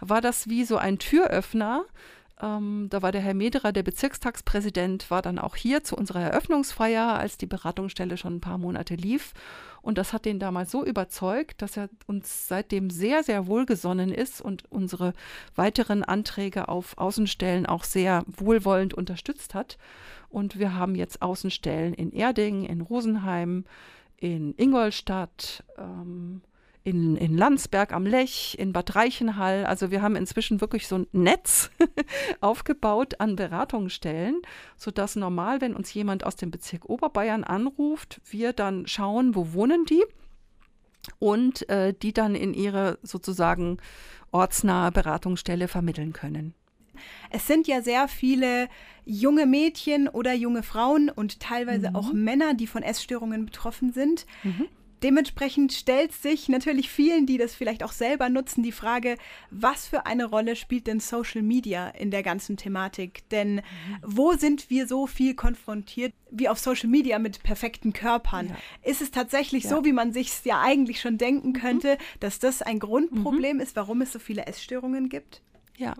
war 0.00 0.20
das 0.20 0.48
wie 0.48 0.64
so 0.64 0.76
ein 0.76 0.98
Türöffner. 0.98 1.84
Ähm, 2.42 2.88
da 2.90 3.00
war 3.00 3.12
der 3.12 3.20
Herr 3.20 3.34
Mederer, 3.34 3.72
der 3.72 3.82
Bezirkstagspräsident, 3.82 5.10
war 5.10 5.22
dann 5.22 5.38
auch 5.38 5.56
hier 5.56 5.84
zu 5.84 5.96
unserer 5.96 6.20
Eröffnungsfeier, 6.20 7.18
als 7.18 7.38
die 7.38 7.46
Beratungsstelle 7.46 8.16
schon 8.16 8.36
ein 8.36 8.40
paar 8.40 8.58
Monate 8.58 8.96
lief. 8.96 9.32
Und 9.82 9.98
das 9.98 10.12
hat 10.12 10.24
den 10.24 10.38
damals 10.38 10.70
so 10.70 10.84
überzeugt, 10.84 11.60
dass 11.62 11.76
er 11.76 11.90
uns 12.06 12.48
seitdem 12.48 12.90
sehr, 12.90 13.22
sehr 13.22 13.46
wohlgesonnen 13.46 14.10
ist 14.10 14.40
und 14.40 14.64
unsere 14.70 15.12
weiteren 15.54 16.02
Anträge 16.02 16.68
auf 16.68 16.96
Außenstellen 16.98 17.66
auch 17.66 17.84
sehr 17.84 18.24
wohlwollend 18.26 18.94
unterstützt 18.94 19.54
hat. 19.54 19.76
Und 20.34 20.58
wir 20.58 20.74
haben 20.74 20.96
jetzt 20.96 21.22
Außenstellen 21.22 21.94
in 21.94 22.10
Erding, 22.10 22.64
in 22.64 22.80
Rosenheim, 22.80 23.64
in 24.16 24.52
Ingolstadt, 24.56 25.62
ähm, 25.78 26.42
in, 26.82 27.16
in 27.16 27.38
Landsberg 27.38 27.92
am 27.92 28.04
Lech, 28.04 28.56
in 28.58 28.72
Bad 28.72 28.96
Reichenhall. 28.96 29.64
Also 29.64 29.92
wir 29.92 30.02
haben 30.02 30.16
inzwischen 30.16 30.60
wirklich 30.60 30.88
so 30.88 30.98
ein 30.98 31.06
Netz 31.12 31.70
aufgebaut 32.40 33.20
an 33.20 33.36
Beratungsstellen, 33.36 34.42
sodass 34.76 35.14
normal, 35.14 35.60
wenn 35.60 35.76
uns 35.76 35.94
jemand 35.94 36.26
aus 36.26 36.34
dem 36.34 36.50
Bezirk 36.50 36.88
Oberbayern 36.90 37.44
anruft, 37.44 38.20
wir 38.28 38.52
dann 38.52 38.88
schauen, 38.88 39.36
wo 39.36 39.52
wohnen 39.52 39.84
die 39.84 40.04
und 41.20 41.68
äh, 41.68 41.94
die 41.94 42.12
dann 42.12 42.34
in 42.34 42.54
ihre 42.54 42.98
sozusagen 43.04 43.78
ortsnahe 44.32 44.90
Beratungsstelle 44.90 45.68
vermitteln 45.68 46.12
können. 46.12 46.54
Es 47.30 47.46
sind 47.46 47.66
ja 47.66 47.82
sehr 47.82 48.08
viele 48.08 48.68
junge 49.04 49.46
Mädchen 49.46 50.08
oder 50.08 50.32
junge 50.32 50.62
Frauen 50.62 51.10
und 51.10 51.40
teilweise 51.40 51.90
mhm. 51.90 51.96
auch 51.96 52.12
Männer, 52.12 52.54
die 52.54 52.66
von 52.66 52.82
Essstörungen 52.82 53.44
betroffen 53.46 53.92
sind. 53.92 54.26
Mhm. 54.42 54.68
Dementsprechend 55.04 55.74
stellt 55.74 56.14
sich 56.14 56.48
natürlich 56.48 56.88
vielen, 56.88 57.26
die 57.26 57.36
das 57.36 57.54
vielleicht 57.54 57.82
auch 57.82 57.92
selber 57.92 58.30
nutzen, 58.30 58.62
die 58.62 58.72
Frage, 58.72 59.18
was 59.50 59.86
für 59.86 60.06
eine 60.06 60.24
Rolle 60.24 60.56
spielt 60.56 60.86
denn 60.86 60.98
Social 60.98 61.42
Media 61.42 61.88
in 61.88 62.10
der 62.10 62.22
ganzen 62.22 62.56
Thematik? 62.56 63.28
Denn 63.28 63.56
mhm. 63.56 63.62
wo 64.00 64.32
sind 64.32 64.70
wir 64.70 64.86
so 64.86 65.06
viel 65.06 65.34
konfrontiert 65.34 66.14
wie 66.30 66.48
auf 66.48 66.58
Social 66.58 66.88
Media 66.88 67.18
mit 67.18 67.42
perfekten 67.42 67.92
Körpern? 67.92 68.48
Ja. 68.48 68.56
Ist 68.90 69.02
es 69.02 69.10
tatsächlich 69.10 69.64
ja. 69.64 69.70
so, 69.70 69.84
wie 69.84 69.92
man 69.92 70.14
sich 70.14 70.32
ja 70.44 70.62
eigentlich 70.62 71.02
schon 71.02 71.18
denken 71.18 71.48
mhm. 71.48 71.60
könnte, 71.60 71.94
mhm. 71.96 72.20
dass 72.20 72.38
das 72.38 72.62
ein 72.62 72.78
Grundproblem 72.78 73.58
mhm. 73.58 73.62
ist, 73.62 73.76
warum 73.76 74.00
es 74.00 74.10
so 74.10 74.18
viele 74.18 74.46
Essstörungen 74.46 75.10
gibt? 75.10 75.42
Ja. 75.76 75.94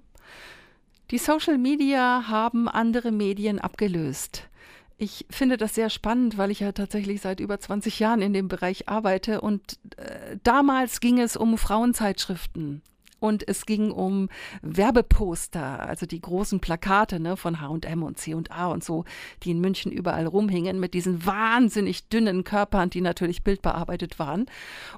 Die 1.11 1.19
Social 1.19 1.59
Media 1.59 2.29
haben 2.29 2.69
andere 2.69 3.13
Medien 3.13 3.59
abgelöst. 3.59 4.49
Ich 4.97 5.27
finde 5.29 5.57
das 5.57 5.75
sehr 5.75 5.91
spannend, 5.91 6.39
weil 6.39 6.51
ich 6.51 6.61
ja 6.61 6.73
tatsächlich 6.73 7.21
seit 7.21 7.41
über 7.41 7.59
20 7.59 7.99
Jahren 7.99 8.23
in 8.23 8.33
dem 8.33 8.49
Bereich 8.49 8.89
arbeite 8.89 9.41
und 9.41 9.79
äh, 9.97 10.39
damals 10.43 11.01
ging 11.01 11.19
es 11.19 11.37
um 11.37 11.59
Frauenzeitschriften 11.59 12.83
und 13.25 13.49
es 13.49 13.65
ging 13.65 13.91
um 13.91 14.29
Werbeposter, 14.61 15.89
also 15.89 16.05
die 16.05 16.21
großen 16.21 16.61
Plakate 16.61 17.19
ne, 17.19 17.39
von 17.39 17.59
H&M 17.59 18.03
und 18.03 18.19
C&A 18.19 18.67
und 18.67 18.85
so, 18.85 19.07
die 19.43 19.53
in 19.53 19.63
München 19.63 19.91
überall 19.91 20.27
rumhingen 20.27 20.79
mit 20.79 20.93
diesen 20.93 21.25
wahnsinnig 21.25 22.11
dünnen 22.11 22.45
Körpern, 22.45 22.91
die 22.91 23.01
natürlich 23.01 23.43
bildbearbeitet 23.43 24.19
waren. 24.19 24.45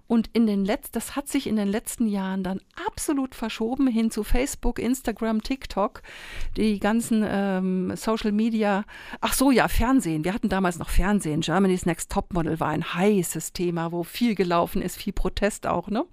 Und 0.08 0.28
in 0.32 0.48
den 0.48 0.64
letzten, 0.64 0.94
das 0.94 1.14
hat 1.14 1.28
sich 1.28 1.46
in 1.46 1.54
den 1.54 1.68
letzten 1.68 2.08
Jahren 2.08 2.42
dann 2.42 2.58
absolut 2.88 3.36
verschoben 3.36 3.86
hin 3.86 4.10
zu 4.10 4.24
Facebook, 4.24 4.80
Instagram, 4.80 5.40
TikTok, 5.40 6.02
die 6.56 6.80
ganzen 6.80 7.24
ähm, 7.24 7.92
Social 7.94 8.32
Media. 8.32 8.82
Ach 9.20 9.34
so, 9.34 9.52
ja, 9.52 9.68
Fernsehen. 9.68 10.24
Wir 10.24 10.34
hatten 10.34 10.48
damals 10.48 10.80
noch 10.80 10.88
Fernsehen. 10.88 11.42
Germany's 11.42 11.86
Next 11.86 12.10
Topmodel 12.10 12.58
war 12.58 12.70
ein 12.70 12.92
heißes 12.92 13.52
Thema, 13.52 13.92
wo 13.92 14.02
viel 14.02 14.34
gelaufen 14.34 14.82
ist, 14.82 14.96
viel 14.96 15.12
Protest 15.12 15.68
auch. 15.68 15.86
Ne? 15.90 16.04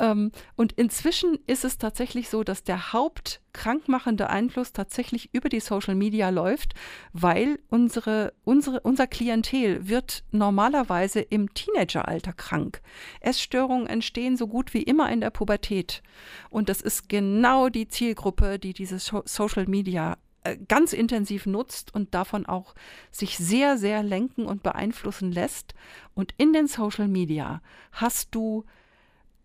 Ähm, 0.00 0.32
und 0.56 0.72
inzwischen 0.72 1.35
ist 1.46 1.64
es 1.64 1.78
tatsächlich 1.78 2.28
so, 2.28 2.44
dass 2.44 2.64
der 2.64 2.92
hauptkrankmachende 2.92 4.30
Einfluss 4.30 4.72
tatsächlich 4.72 5.30
über 5.32 5.48
die 5.48 5.60
Social 5.60 5.94
Media 5.94 6.30
läuft, 6.30 6.74
weil 7.12 7.58
unsere, 7.68 8.32
unsere, 8.44 8.80
unser 8.80 9.06
Klientel 9.06 9.88
wird 9.88 10.24
normalerweise 10.30 11.20
im 11.20 11.52
Teenageralter 11.54 12.32
krank. 12.32 12.80
Essstörungen 13.20 13.86
entstehen 13.86 14.36
so 14.36 14.46
gut 14.46 14.74
wie 14.74 14.82
immer 14.82 15.10
in 15.10 15.20
der 15.20 15.30
Pubertät. 15.30 16.02
Und 16.50 16.68
das 16.68 16.80
ist 16.80 17.08
genau 17.08 17.68
die 17.68 17.88
Zielgruppe, 17.88 18.58
die 18.58 18.72
diese 18.72 18.98
Social 18.98 19.66
Media 19.66 20.18
äh, 20.46 20.56
ganz 20.68 20.92
intensiv 20.92 21.46
nutzt 21.46 21.94
und 21.94 22.14
davon 22.14 22.46
auch 22.46 22.74
sich 23.10 23.36
sehr, 23.36 23.78
sehr 23.78 24.02
lenken 24.02 24.46
und 24.46 24.62
beeinflussen 24.62 25.32
lässt. 25.32 25.74
Und 26.14 26.34
in 26.36 26.52
den 26.52 26.68
Social 26.68 27.08
Media 27.08 27.60
hast 27.92 28.34
du 28.34 28.64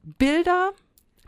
Bilder, 0.03 0.71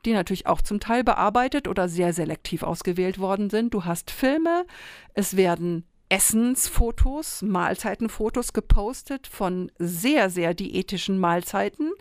die 0.06 0.14
natürlich 0.14 0.48
auch 0.48 0.62
zum 0.62 0.80
Teil 0.80 1.04
bearbeitet 1.04 1.68
oder 1.68 1.88
sehr 1.90 2.14
selektiv 2.14 2.64
ausgewählt 2.64 3.20
worden 3.20 3.50
sind. 3.50 3.74
Du 3.74 3.86
hast 3.86 4.12
Filme, 4.12 4.66
es 5.14 5.36
werden 5.38 5.86
Essensfotos, 6.10 7.42
Mahlzeitenfotos 7.42 8.54
gepostet 8.54 9.28
von 9.28 9.72
sehr, 9.80 10.30
sehr 10.30 10.54
diätischen 10.54 11.18
Mahlzeiten, 11.18 11.92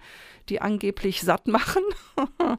die 0.48 0.60
angeblich 0.60 1.22
satt 1.22 1.46
machen. 1.46 1.82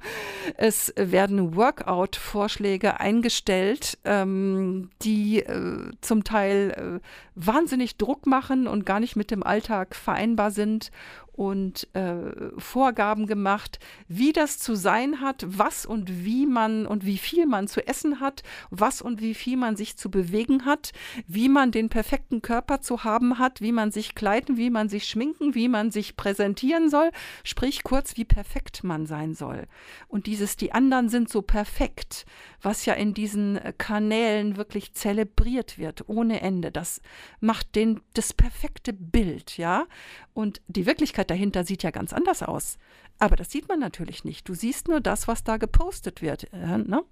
es 0.58 0.94
werden 0.96 1.56
Workout-Vorschläge 1.56 3.00
eingestellt, 3.00 3.98
ähm, 4.04 4.90
die 5.02 5.40
äh, 5.40 5.92
zum 6.02 6.24
Teil 6.24 7.02
äh, 7.02 7.08
wahnsinnig 7.36 7.98
Druck 7.98 8.25
machen 8.25 8.68
und 8.68 8.86
gar 8.86 9.00
nicht 9.00 9.16
mit 9.16 9.32
dem 9.32 9.44
Alltag 9.44 9.96
vereinbar 9.96 10.52
sind 10.52 10.92
und 11.34 11.88
äh, 11.96 12.52
Vorgaben 12.58 13.25
gemacht, 13.25 13.80
wie 14.08 14.34
das 14.34 14.60
zu 14.60 14.75
sein 14.75 15.20
hat, 15.20 15.44
was 15.48 15.86
und 15.86 16.24
wie 16.24 16.46
man 16.46 16.86
und 16.86 17.06
wie 17.06 17.18
viel 17.18 17.48
man 17.48 17.68
zu 17.68 17.86
essen 17.86 18.20
hat, 18.20 18.44
was 18.70 19.02
und 19.02 19.20
wie 19.20 19.34
viel 19.34 19.58
man 19.58 19.75
sich 19.75 19.98
zu 19.98 20.12
bewegen 20.12 20.66
hat, 20.66 20.92
wie 21.28 21.50
man 21.50 21.72
den 21.72 21.90
perfekten 21.90 22.42
Körper 22.42 22.82
zu 22.82 23.04
haben 23.04 23.40
hat, 23.40 23.62
wie 23.62 23.72
man 23.72 23.92
sich 23.92 24.13
kleiden, 24.13 24.58
wie 24.58 24.70
man 24.70 24.90
sich 24.90 25.08
schminken, 25.08 25.56
wie 25.56 25.68
man 25.68 25.90
sich 25.90 26.16
präsentieren 26.16 26.90
soll, 26.90 27.10
sprich 27.44 27.73
kurz, 27.82 28.15
wie 28.18 28.25
perfekt 28.25 28.84
man 28.84 29.08
sein 29.08 29.34
soll. 29.34 29.65
Und 30.08 30.27
dieses, 30.27 30.58
die 30.58 30.72
anderen 30.72 31.10
sind 31.10 31.30
so 31.30 31.42
perfekt, 31.42 32.27
was 32.62 32.86
ja 32.86 32.94
in 32.94 33.15
diesen 33.15 33.58
äh, 33.58 33.74
Kanälen 33.75 34.56
wirklich 34.58 34.94
zelebriert 34.94 35.79
wird, 35.79 36.07
ohne 36.07 36.42
Ende. 36.42 36.72
Das 36.72 37.01
macht 37.40 37.74
den, 37.74 38.01
das 38.14 38.33
perfekte 38.33 38.94
Bild, 38.94 39.57
ja. 39.57 39.88
Und 40.36 40.62
die 40.68 40.86
Wirklichkeit 40.86 41.31
dahinter 41.31 41.64
sieht 41.64 41.81
ja 41.81 41.90
ganz 41.90 42.14
anders 42.14 42.44
aus. 42.44 42.77
Aber 43.18 43.36
das 43.36 43.50
sieht 43.50 43.68
man 43.68 43.79
natürlich 43.79 44.24
nicht. 44.24 44.48
Du 44.48 44.53
siehst 44.53 44.88
nur 44.88 45.01
das, 45.01 45.27
was 45.27 45.44
da 45.44 45.57
gepostet 45.57 46.22
wird. 46.22 46.51
Äh, 46.53 46.77
ne? 46.77 47.03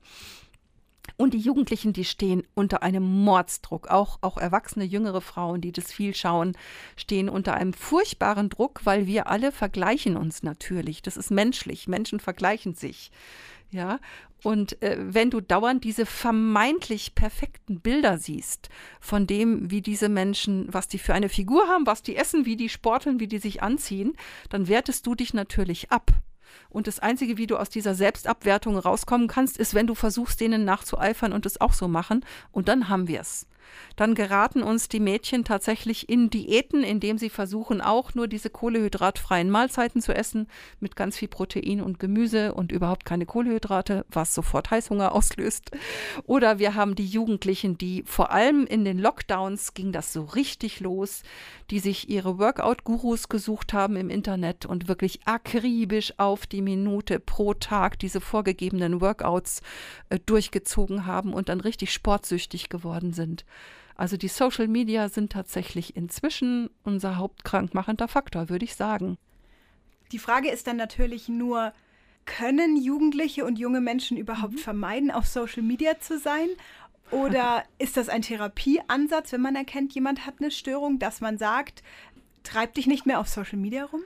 Und 1.18 1.34
die 1.34 1.40
Jugendlichen, 1.40 1.94
die 1.94 2.06
stehen 2.06 2.44
unter 2.54 2.84
einem 2.84 3.04
Mordsdruck. 3.04 3.88
Auch, 3.90 4.20
auch 4.22 4.38
erwachsene, 4.38 4.86
jüngere 4.86 5.22
Frauen, 5.22 5.62
die 5.62 5.72
das 5.72 5.92
viel 5.92 6.14
schauen, 6.16 6.54
stehen 6.96 7.30
unter 7.30 7.54
einem 7.54 7.74
furchtbaren 7.74 8.50
Druck, 8.50 8.82
weil 8.86 9.08
wir 9.08 9.28
alle 9.28 9.52
vergleichen 9.52 10.18
uns 10.18 10.44
natürlich. 10.44 11.02
Das 11.02 11.18
ist 11.18 11.32
menschlich. 11.32 11.88
Menschen 11.88 12.20
vergleichen 12.20 12.76
sich. 12.76 13.12
Ja, 13.72 14.00
und 14.44 14.82
äh, 14.82 14.98
wenn 15.00 15.30
du 15.30 15.40
dauernd 15.40 15.84
diese 15.84 16.06
vermeintlich 16.06 17.16
perfekten 17.16 17.80
Bilder 17.80 18.18
siehst, 18.18 18.70
von 19.00 19.28
dem, 19.28 19.70
wie 19.72 19.82
diese 19.82 20.10
Menschen, 20.10 20.68
was 20.74 20.88
die 20.88 20.98
für 20.98 21.14
eine 21.14 21.30
Figur 21.30 21.68
haben, 21.68 21.86
was 21.86 22.02
die 22.02 22.16
essen, 22.16 22.46
wie 22.46 22.58
die 22.58 22.70
sporteln, 22.70 23.20
wie 23.20 23.28
die 23.28 23.38
sich 23.38 23.62
anziehen, 23.64 24.14
dann 24.50 24.68
wertest 24.68 25.06
du 25.06 25.16
dich 25.16 25.34
natürlich 25.34 25.92
ab. 25.92 26.12
Und 26.70 26.88
das 26.88 27.00
Einzige, 27.00 27.38
wie 27.38 27.48
du 27.48 27.58
aus 27.58 27.70
dieser 27.70 27.96
Selbstabwertung 27.96 28.78
rauskommen 28.78 29.28
kannst, 29.28 29.58
ist, 29.58 29.74
wenn 29.74 29.88
du 29.88 29.96
versuchst, 29.96 30.40
denen 30.40 30.66
nachzueifern 30.66 31.34
und 31.34 31.46
es 31.46 31.60
auch 31.62 31.74
so 31.74 31.88
machen. 31.88 32.26
Und 32.52 32.68
dann 32.68 32.90
haben 32.90 33.08
wir 33.08 33.22
es 33.22 33.48
dann 33.96 34.16
geraten 34.16 34.64
uns 34.64 34.90
die 34.90 35.00
Mädchen 35.00 35.44
tatsächlich 35.44 36.10
in 36.10 36.30
Diäten, 36.30 36.84
indem 36.84 37.18
sie 37.18 37.30
versuchen, 37.30 37.82
auch 37.82 38.14
nur 38.14 38.28
diese 38.28 38.50
kohlehydratfreien 38.50 39.50
Mahlzeiten 39.50 40.02
zu 40.02 40.14
essen 40.14 40.48
mit 40.80 40.96
ganz 40.96 41.18
viel 41.18 41.28
Protein 41.28 41.82
und 41.82 42.00
Gemüse 42.00 42.54
und 42.54 42.72
überhaupt 42.72 43.06
keine 43.06 43.26
Kohlehydrate, 43.26 44.06
was 44.10 44.34
sofort 44.34 44.72
Heißhunger 44.72 45.14
auslöst. 45.14 45.72
Oder 46.26 46.60
wir 46.60 46.76
haben 46.76 46.96
die 46.96 47.06
Jugendlichen, 47.06 47.78
die 47.78 48.04
vor 48.06 48.32
allem 48.32 48.66
in 48.66 48.86
den 48.86 49.00
Lockdowns 49.00 49.74
ging 49.74 49.92
das 49.92 50.14
so 50.14 50.24
richtig 50.24 50.80
los, 50.80 51.24
die 51.70 51.80
sich 51.80 52.10
ihre 52.10 52.38
Workout-Gurus 52.38 53.30
gesucht 53.30 53.74
haben 53.74 53.96
im 53.96 54.10
Internet 54.10 54.66
und 54.66 54.88
wirklich 54.88 55.22
akribisch 55.26 56.14
auf 56.18 56.46
die 56.46 56.62
Minute 56.62 57.20
pro 57.20 57.54
Tag 57.54 58.00
diese 58.00 58.22
vorgegebenen 58.22 59.02
Workouts 59.02 59.62
äh, 60.10 60.20
durchgezogen 60.26 61.06
haben 61.06 61.34
und 61.34 61.50
dann 61.50 61.62
richtig 61.62 61.94
sportsüchtig 61.94 62.70
geworden 62.70 63.14
sind. 63.14 63.46
Also 63.96 64.18
die 64.18 64.30
Social 64.30 64.68
Media 64.68 65.10
sind 65.10 65.32
tatsächlich 65.32 65.96
inzwischen 65.96 66.70
unser 66.84 67.18
hauptkrankmachender 67.18 68.08
Faktor, 68.08 68.50
würde 68.50 68.66
ich 68.66 68.76
sagen. 68.76 69.18
Die 70.12 70.20
Frage 70.20 70.50
ist 70.50 70.68
dann 70.68 70.78
natürlich 70.78 71.30
nur, 71.30 71.74
können 72.26 72.78
Jugendliche 72.78 73.46
und 73.46 73.60
junge 73.60 73.82
Menschen 73.82 74.18
überhaupt 74.18 74.54
mhm. 74.54 74.60
vermeiden, 74.60 75.12
auf 75.12 75.28
Social 75.28 75.64
Media 75.64 76.00
zu 76.00 76.18
sein? 76.20 76.48
Oder 77.12 77.64
ist 77.78 77.98
das 77.98 78.10
ein 78.10 78.22
Therapieansatz, 78.22 79.32
wenn 79.34 79.42
man 79.42 79.56
erkennt, 79.56 79.94
jemand 79.94 80.26
hat 80.26 80.36
eine 80.40 80.52
Störung, 80.52 81.00
dass 81.00 81.22
man 81.22 81.38
sagt, 81.38 81.84
treib 82.44 82.74
dich 82.74 82.88
nicht 82.88 83.06
mehr 83.06 83.20
auf 83.20 83.28
Social 83.28 83.58
Media 83.58 83.86
rum? 83.86 84.02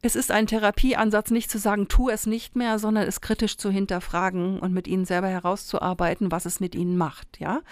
Es 0.00 0.14
ist 0.14 0.30
ein 0.30 0.46
Therapieansatz, 0.46 1.32
nicht 1.32 1.50
zu 1.50 1.58
sagen, 1.58 1.88
tu 1.88 2.08
es 2.08 2.24
nicht 2.26 2.54
mehr, 2.54 2.78
sondern 2.78 3.08
es 3.08 3.20
kritisch 3.20 3.56
zu 3.56 3.68
hinterfragen 3.68 4.60
und 4.60 4.72
mit 4.72 4.86
ihnen 4.86 5.04
selber 5.04 5.26
herauszuarbeiten, 5.26 6.30
was 6.30 6.46
es 6.46 6.60
mit 6.60 6.76
ihnen 6.76 6.96
macht, 6.96 7.40
ja. 7.40 7.62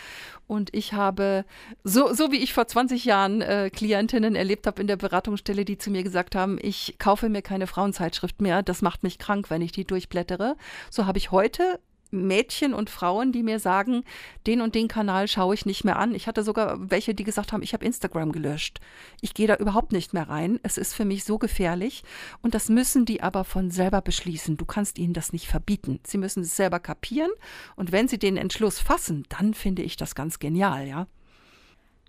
Und 0.48 0.74
ich 0.74 0.92
habe, 0.92 1.44
so, 1.84 2.12
so 2.12 2.32
wie 2.32 2.38
ich 2.38 2.52
vor 2.52 2.66
20 2.66 3.04
Jahren 3.04 3.42
äh, 3.42 3.70
Klientinnen 3.72 4.34
erlebt 4.34 4.66
habe 4.66 4.80
in 4.80 4.88
der 4.88 4.96
Beratungsstelle, 4.96 5.64
die 5.64 5.78
zu 5.78 5.90
mir 5.90 6.02
gesagt 6.02 6.34
haben, 6.34 6.58
ich 6.60 6.96
kaufe 6.98 7.28
mir 7.28 7.42
keine 7.42 7.68
Frauenzeitschrift 7.68 8.40
mehr, 8.42 8.64
das 8.64 8.82
macht 8.82 9.04
mich 9.04 9.18
krank, 9.18 9.48
wenn 9.48 9.62
ich 9.62 9.70
die 9.70 9.84
durchblättere, 9.84 10.56
so 10.90 11.06
habe 11.06 11.18
ich 11.18 11.30
heute 11.30 11.78
Mädchen 12.24 12.74
und 12.74 12.90
Frauen, 12.90 13.33
die 13.33 13.42
mir 13.42 13.59
sagen, 13.59 14.05
den 14.46 14.61
und 14.61 14.74
den 14.74 14.88
Kanal 14.88 15.29
schaue 15.29 15.55
ich 15.55 15.66
nicht 15.66 15.85
mehr 15.85 15.98
an. 15.98 16.14
Ich 16.14 16.26
hatte 16.26 16.42
sogar 16.42 16.90
welche, 16.90 17.14
die 17.14 17.24
gesagt 17.24 17.52
haben, 17.52 17.62
ich 17.62 17.72
habe 17.72 17.85
Instagram 17.85 18.33
gelöscht. 18.33 18.81
Ich 19.20 19.35
gehe 19.35 19.46
da 19.46 19.57
überhaupt 19.57 19.92
nicht 19.92 20.14
mehr 20.14 20.29
rein. 20.29 20.61
Es 20.62 20.79
ist 20.79 20.94
für 20.94 21.05
mich 21.05 21.24
so 21.24 21.38
gefährlich. 21.38 22.05
Und 22.42 22.55
das 22.55 22.68
müssen 22.68 23.05
die 23.05 23.22
aber 23.22 23.44
von 23.44 23.70
selber 23.70 24.00
beschließen. 24.00 24.57
Du 24.57 24.64
kannst 24.64 24.98
ihnen 24.98 25.12
das 25.12 25.33
nicht 25.33 25.48
verbieten. 25.48 26.00
Sie 26.07 26.18
müssen 26.18 26.42
es 26.42 26.57
selber 26.57 26.81
kapieren. 26.81 27.31
Und 27.74 27.92
wenn 27.92 28.09
sie 28.09 28.18
den 28.18 28.37
Entschluss 28.37 28.79
fassen, 28.79 29.24
dann 29.29 29.55
finde 29.55 29.83
ich 29.83 29.96
das 29.96 30.14
ganz 30.14 30.38
genial, 30.38 30.87
ja. 30.87 31.07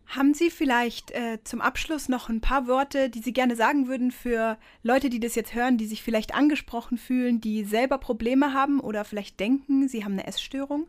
Haben 0.08 0.34
Sie 0.34 0.50
vielleicht 0.50 1.12
äh, 1.12 1.39
zum 1.43 1.60
Abschluss 1.60 2.08
noch 2.08 2.30
ein 2.30 2.39
paar 2.39 2.67
Worte, 2.67 3.10
die 3.10 3.20
Sie 3.20 3.34
gerne 3.34 3.58
sagen 3.58 3.88
würden 3.88 4.12
für 4.12 4.58
Leute, 4.82 5.10
die 5.10 5.20
das 5.20 5.36
jetzt 5.36 5.54
hören, 5.54 5.78
die 5.78 5.86
sich 5.86 6.02
vielleicht 6.02 6.34
angesprochen 6.34 6.98
fühlen, 6.98 7.41
die 7.41 7.65
selber 7.65 7.98
Probleme 7.98 8.54
haben 8.54 8.80
oder 8.80 9.04
vielleicht 9.04 9.39
denken, 9.39 9.89
sie 9.89 10.06
haben 10.06 10.13
eine 10.13 10.26
Essstörung? 10.26 10.88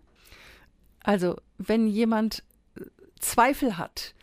Also, 1.02 1.36
wenn 1.58 1.88
jemand 1.88 2.44
äh, 2.76 2.82
Zweifel 3.18 3.76
hat, 3.76 4.14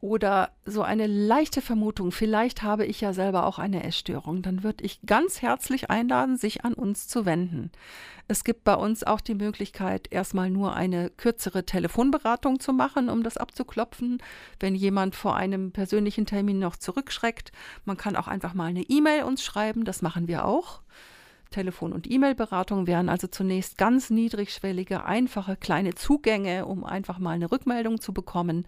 oder 0.00 0.50
so 0.64 0.82
eine 0.82 1.06
leichte 1.06 1.60
Vermutung, 1.60 2.12
vielleicht 2.12 2.62
habe 2.62 2.86
ich 2.86 3.00
ja 3.00 3.12
selber 3.12 3.46
auch 3.46 3.58
eine 3.58 3.82
Essstörung, 3.82 4.42
dann 4.42 4.62
würde 4.62 4.84
ich 4.84 5.00
ganz 5.06 5.42
herzlich 5.42 5.90
einladen, 5.90 6.36
sich 6.36 6.64
an 6.64 6.74
uns 6.74 7.08
zu 7.08 7.26
wenden. 7.26 7.72
Es 8.28 8.44
gibt 8.44 8.62
bei 8.62 8.74
uns 8.74 9.02
auch 9.02 9.20
die 9.20 9.34
Möglichkeit, 9.34 10.12
erstmal 10.12 10.50
nur 10.50 10.74
eine 10.74 11.10
kürzere 11.10 11.64
Telefonberatung 11.64 12.60
zu 12.60 12.72
machen, 12.72 13.08
um 13.08 13.22
das 13.22 13.38
abzuklopfen, 13.38 14.18
wenn 14.60 14.74
jemand 14.74 15.16
vor 15.16 15.34
einem 15.34 15.72
persönlichen 15.72 16.26
Termin 16.26 16.58
noch 16.58 16.76
zurückschreckt. 16.76 17.50
Man 17.84 17.96
kann 17.96 18.14
auch 18.14 18.28
einfach 18.28 18.54
mal 18.54 18.66
eine 18.66 18.82
E-Mail 18.82 19.24
uns 19.24 19.42
schreiben, 19.42 19.84
das 19.84 20.02
machen 20.02 20.28
wir 20.28 20.44
auch. 20.44 20.82
Telefon- 21.50 21.94
und 21.94 22.10
E-Mail-Beratung 22.10 22.86
wären 22.86 23.08
also 23.08 23.26
zunächst 23.26 23.78
ganz 23.78 24.10
niedrigschwellige, 24.10 25.04
einfache 25.04 25.56
kleine 25.56 25.94
Zugänge, 25.94 26.66
um 26.66 26.84
einfach 26.84 27.18
mal 27.18 27.30
eine 27.30 27.50
Rückmeldung 27.50 28.00
zu 28.00 28.12
bekommen. 28.12 28.66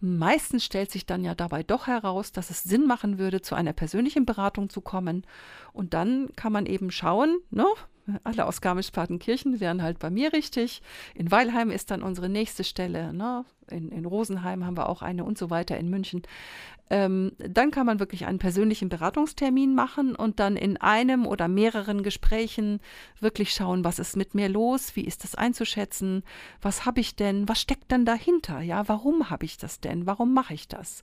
Meistens 0.00 0.64
stellt 0.64 0.90
sich 0.90 1.04
dann 1.04 1.24
ja 1.24 1.34
dabei 1.34 1.62
doch 1.62 1.86
heraus, 1.86 2.32
dass 2.32 2.50
es 2.50 2.62
Sinn 2.62 2.86
machen 2.86 3.18
würde, 3.18 3.42
zu 3.42 3.54
einer 3.54 3.74
persönlichen 3.74 4.24
Beratung 4.24 4.70
zu 4.70 4.80
kommen. 4.80 5.26
Und 5.72 5.92
dann 5.92 6.30
kann 6.36 6.52
man 6.52 6.66
eben 6.66 6.90
schauen, 6.90 7.38
ne? 7.50 7.66
alle 8.24 8.46
aus 8.46 8.60
Garmisch-Partenkirchen 8.60 9.60
wären 9.60 9.82
halt 9.82 9.98
bei 9.98 10.10
mir 10.10 10.32
richtig. 10.32 10.82
In 11.14 11.30
Weilheim 11.30 11.70
ist 11.70 11.90
dann 11.90 12.02
unsere 12.02 12.28
nächste 12.28 12.64
Stelle. 12.64 13.12
Ne? 13.12 13.44
In, 13.70 13.90
in 13.90 14.04
Rosenheim 14.04 14.64
haben 14.64 14.76
wir 14.76 14.88
auch 14.88 15.02
eine 15.02 15.24
und 15.24 15.38
so 15.38 15.50
weiter 15.50 15.76
in 15.76 15.88
München. 15.88 16.22
Ähm, 16.92 17.32
dann 17.38 17.70
kann 17.70 17.86
man 17.86 18.00
wirklich 18.00 18.26
einen 18.26 18.40
persönlichen 18.40 18.88
Beratungstermin 18.88 19.76
machen 19.76 20.16
und 20.16 20.40
dann 20.40 20.56
in 20.56 20.76
einem 20.76 21.24
oder 21.24 21.46
mehreren 21.46 22.02
Gesprächen 22.02 22.80
wirklich 23.20 23.52
schauen, 23.52 23.84
was 23.84 24.00
ist 24.00 24.16
mit 24.16 24.34
mir 24.34 24.48
los, 24.48 24.96
wie 24.96 25.04
ist 25.04 25.22
das 25.22 25.36
einzuschätzen, 25.36 26.24
was 26.60 26.86
habe 26.86 26.98
ich 26.98 27.14
denn, 27.14 27.48
was 27.48 27.60
steckt 27.60 27.92
denn 27.92 28.04
dahinter, 28.04 28.60
ja, 28.60 28.88
warum 28.88 29.30
habe 29.30 29.44
ich 29.44 29.56
das 29.56 29.78
denn, 29.78 30.06
warum 30.06 30.34
mache 30.34 30.54
ich 30.54 30.66
das? 30.66 31.02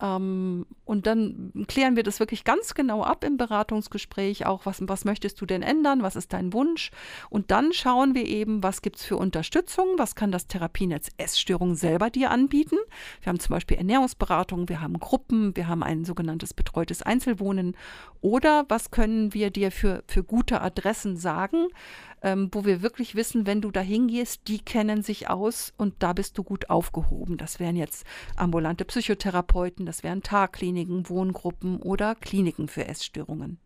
Ähm, 0.00 0.66
und 0.84 1.06
dann 1.06 1.52
klären 1.68 1.96
wir 1.96 2.02
das 2.02 2.20
wirklich 2.20 2.44
ganz 2.44 2.74
genau 2.74 3.02
ab 3.02 3.24
im 3.24 3.36
Beratungsgespräch, 3.36 4.46
auch 4.46 4.66
was, 4.66 4.86
was 4.86 5.04
möchtest 5.04 5.40
du 5.40 5.46
denn 5.46 5.62
ändern, 5.62 6.02
was 6.02 6.16
ist 6.16 6.32
dein 6.32 6.52
Wunsch? 6.52 6.90
Und 7.30 7.50
dann 7.50 7.72
schauen 7.72 8.14
wir 8.14 8.26
eben, 8.26 8.62
was 8.62 8.82
gibt 8.82 8.96
es 8.96 9.04
für 9.04 9.16
Unterstützung, 9.16 9.86
was 9.96 10.14
kann 10.14 10.32
das 10.32 10.46
Therapienetz 10.46 11.10
Essstörung 11.16 11.74
selber 11.74 12.03
dir 12.10 12.30
anbieten. 12.30 12.76
Wir 13.22 13.30
haben 13.30 13.40
zum 13.40 13.54
Beispiel 13.54 13.76
Ernährungsberatung, 13.76 14.68
wir 14.68 14.80
haben 14.80 14.98
Gruppen, 14.98 15.56
wir 15.56 15.68
haben 15.68 15.82
ein 15.82 16.04
sogenanntes 16.04 16.54
betreutes 16.54 17.02
Einzelwohnen. 17.02 17.76
Oder 18.20 18.64
was 18.68 18.90
können 18.90 19.34
wir 19.34 19.50
dir 19.50 19.70
für, 19.70 20.02
für 20.06 20.24
gute 20.24 20.60
Adressen 20.60 21.16
sagen? 21.16 21.68
ähm, 22.24 22.48
wo 22.52 22.64
wir 22.64 22.80
wirklich 22.80 23.14
wissen, 23.14 23.46
wenn 23.46 23.60
du 23.60 23.70
da 23.70 23.80
hingehst, 23.80 24.48
die 24.48 24.58
kennen 24.58 25.02
sich 25.02 25.28
aus 25.28 25.74
und 25.76 25.94
da 25.98 26.14
bist 26.14 26.38
du 26.38 26.42
gut 26.42 26.70
aufgehoben. 26.70 27.36
Das 27.36 27.60
wären 27.60 27.76
jetzt 27.76 28.06
ambulante 28.34 28.86
Psychotherapeuten, 28.86 29.84
das 29.84 30.02
wären 30.02 30.22
Tagkliniken, 30.22 31.08
Wohngruppen 31.10 31.80
oder 31.82 32.14
Kliniken 32.14 32.66
für 32.66 32.88
Essstörungen. 32.88 33.58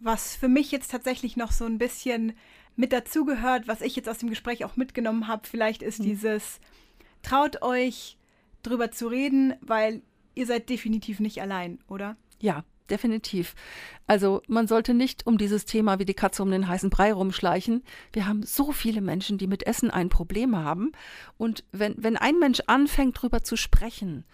Was 0.00 0.36
für 0.36 0.48
mich 0.48 0.70
jetzt 0.70 0.90
tatsächlich 0.90 1.38
noch 1.38 1.50
so 1.50 1.64
ein 1.64 1.78
bisschen 1.78 2.34
mit 2.76 2.92
dazugehört, 2.92 3.66
was 3.66 3.80
ich 3.80 3.96
jetzt 3.96 4.08
aus 4.08 4.18
dem 4.18 4.28
Gespräch 4.28 4.66
auch 4.66 4.76
mitgenommen 4.76 5.26
habe, 5.26 5.48
vielleicht 5.48 5.82
ist 5.82 5.98
hm. 5.98 6.04
dieses, 6.04 6.60
traut 7.28 7.62
euch 7.62 8.16
drüber 8.62 8.90
zu 8.90 9.08
reden, 9.08 9.54
weil 9.60 10.02
ihr 10.34 10.46
seid 10.46 10.68
definitiv 10.70 11.20
nicht 11.20 11.42
allein, 11.42 11.78
oder? 11.86 12.16
Ja, 12.40 12.64
definitiv. 12.88 13.54
Also 14.06 14.42
man 14.48 14.66
sollte 14.66 14.94
nicht 14.94 15.26
um 15.26 15.36
dieses 15.36 15.66
Thema 15.66 15.98
wie 15.98 16.06
die 16.06 16.14
Katze 16.14 16.42
um 16.42 16.50
den 16.50 16.68
heißen 16.68 16.88
Brei 16.88 17.12
rumschleichen. 17.12 17.82
Wir 18.12 18.26
haben 18.26 18.42
so 18.44 18.72
viele 18.72 19.02
Menschen, 19.02 19.36
die 19.36 19.46
mit 19.46 19.66
Essen 19.66 19.90
ein 19.90 20.08
Problem 20.08 20.56
haben. 20.56 20.92
Und 21.36 21.64
wenn, 21.70 21.94
wenn 21.98 22.16
ein 22.16 22.38
Mensch 22.38 22.60
anfängt, 22.66 23.18
darüber 23.18 23.42
zu 23.42 23.56
sprechen, 23.56 24.24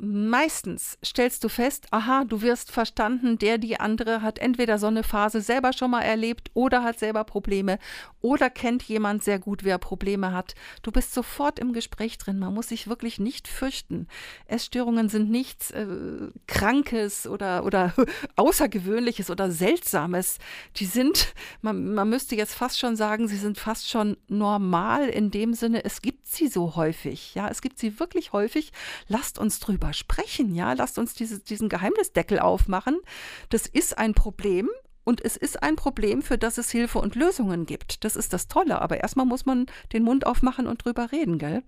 Meistens 0.00 0.96
stellst 1.04 1.42
du 1.42 1.48
fest, 1.48 1.88
aha, 1.90 2.22
du 2.24 2.40
wirst 2.40 2.70
verstanden, 2.70 3.36
der, 3.36 3.58
die 3.58 3.80
andere 3.80 4.22
hat 4.22 4.38
entweder 4.38 4.78
so 4.78 4.86
eine 4.86 5.02
Phase 5.02 5.40
selber 5.40 5.72
schon 5.72 5.90
mal 5.90 6.02
erlebt 6.02 6.52
oder 6.54 6.84
hat 6.84 7.00
selber 7.00 7.24
Probleme 7.24 7.80
oder 8.20 8.48
kennt 8.48 8.84
jemand 8.84 9.24
sehr 9.24 9.40
gut, 9.40 9.64
wer 9.64 9.78
Probleme 9.78 10.32
hat. 10.32 10.54
Du 10.82 10.92
bist 10.92 11.12
sofort 11.12 11.58
im 11.58 11.72
Gespräch 11.72 12.16
drin. 12.16 12.38
Man 12.38 12.54
muss 12.54 12.68
sich 12.68 12.86
wirklich 12.86 13.18
nicht 13.18 13.48
fürchten. 13.48 14.06
Essstörungen 14.46 15.08
sind 15.08 15.30
nichts 15.30 15.72
äh, 15.72 15.86
Krankes 16.46 17.26
oder, 17.26 17.64
oder 17.64 17.92
Außergewöhnliches 18.36 19.30
oder 19.30 19.50
Seltsames. 19.50 20.38
Die 20.76 20.86
sind, 20.86 21.34
man, 21.60 21.94
man 21.94 22.08
müsste 22.08 22.36
jetzt 22.36 22.54
fast 22.54 22.78
schon 22.78 22.94
sagen, 22.94 23.26
sie 23.26 23.36
sind 23.36 23.58
fast 23.58 23.90
schon 23.90 24.16
normal 24.28 25.08
in 25.08 25.32
dem 25.32 25.54
Sinne, 25.54 25.84
es 25.84 26.02
gibt 26.02 26.28
sie 26.28 26.46
so 26.46 26.76
häufig. 26.76 27.34
Ja, 27.34 27.48
es 27.48 27.62
gibt 27.62 27.80
sie 27.80 27.98
wirklich 27.98 28.32
häufig. 28.32 28.70
Lasst 29.08 29.40
uns 29.40 29.58
drüber 29.58 29.87
drüber 29.88 29.92
sprechen, 29.92 30.54
ja, 30.54 30.72
lasst 30.72 30.98
uns 30.98 31.14
diese, 31.14 31.40
diesen 31.40 31.68
Geheimnisdeckel 31.68 32.38
aufmachen. 32.38 32.98
Das 33.50 33.66
ist 33.66 33.96
ein 33.96 34.14
Problem 34.14 34.68
und 35.04 35.24
es 35.24 35.36
ist 35.36 35.62
ein 35.62 35.76
Problem, 35.76 36.22
für 36.22 36.38
das 36.38 36.58
es 36.58 36.70
Hilfe 36.70 36.98
und 36.98 37.14
Lösungen 37.14 37.66
gibt. 37.66 38.04
Das 38.04 38.16
ist 38.16 38.32
das 38.32 38.48
Tolle, 38.48 38.80
aber 38.80 39.00
erstmal 39.00 39.26
muss 39.26 39.46
man 39.46 39.66
den 39.92 40.02
Mund 40.02 40.26
aufmachen 40.26 40.66
und 40.66 40.84
drüber 40.84 41.12
reden, 41.12 41.38
gell? 41.38 41.62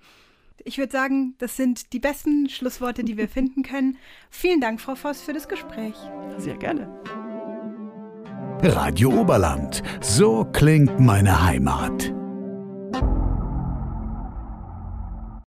Ich 0.62 0.76
würde 0.76 0.92
sagen, 0.92 1.34
das 1.38 1.56
sind 1.56 1.94
die 1.94 2.00
besten 2.00 2.50
Schlussworte, 2.50 3.02
die 3.02 3.16
wir 3.16 3.28
finden 3.36 3.62
können. 3.62 3.96
Vielen 4.28 4.60
Dank, 4.60 4.80
Frau 4.80 4.94
Voss, 4.94 5.22
für 5.22 5.32
das 5.32 5.48
Gespräch. 5.48 5.94
Sehr 6.36 6.56
gerne. 6.56 6.88
Radio 8.62 9.08
Oberland. 9.18 9.82
So 10.02 10.44
klingt 10.52 11.00
meine 11.00 11.42
Heimat. 11.42 12.12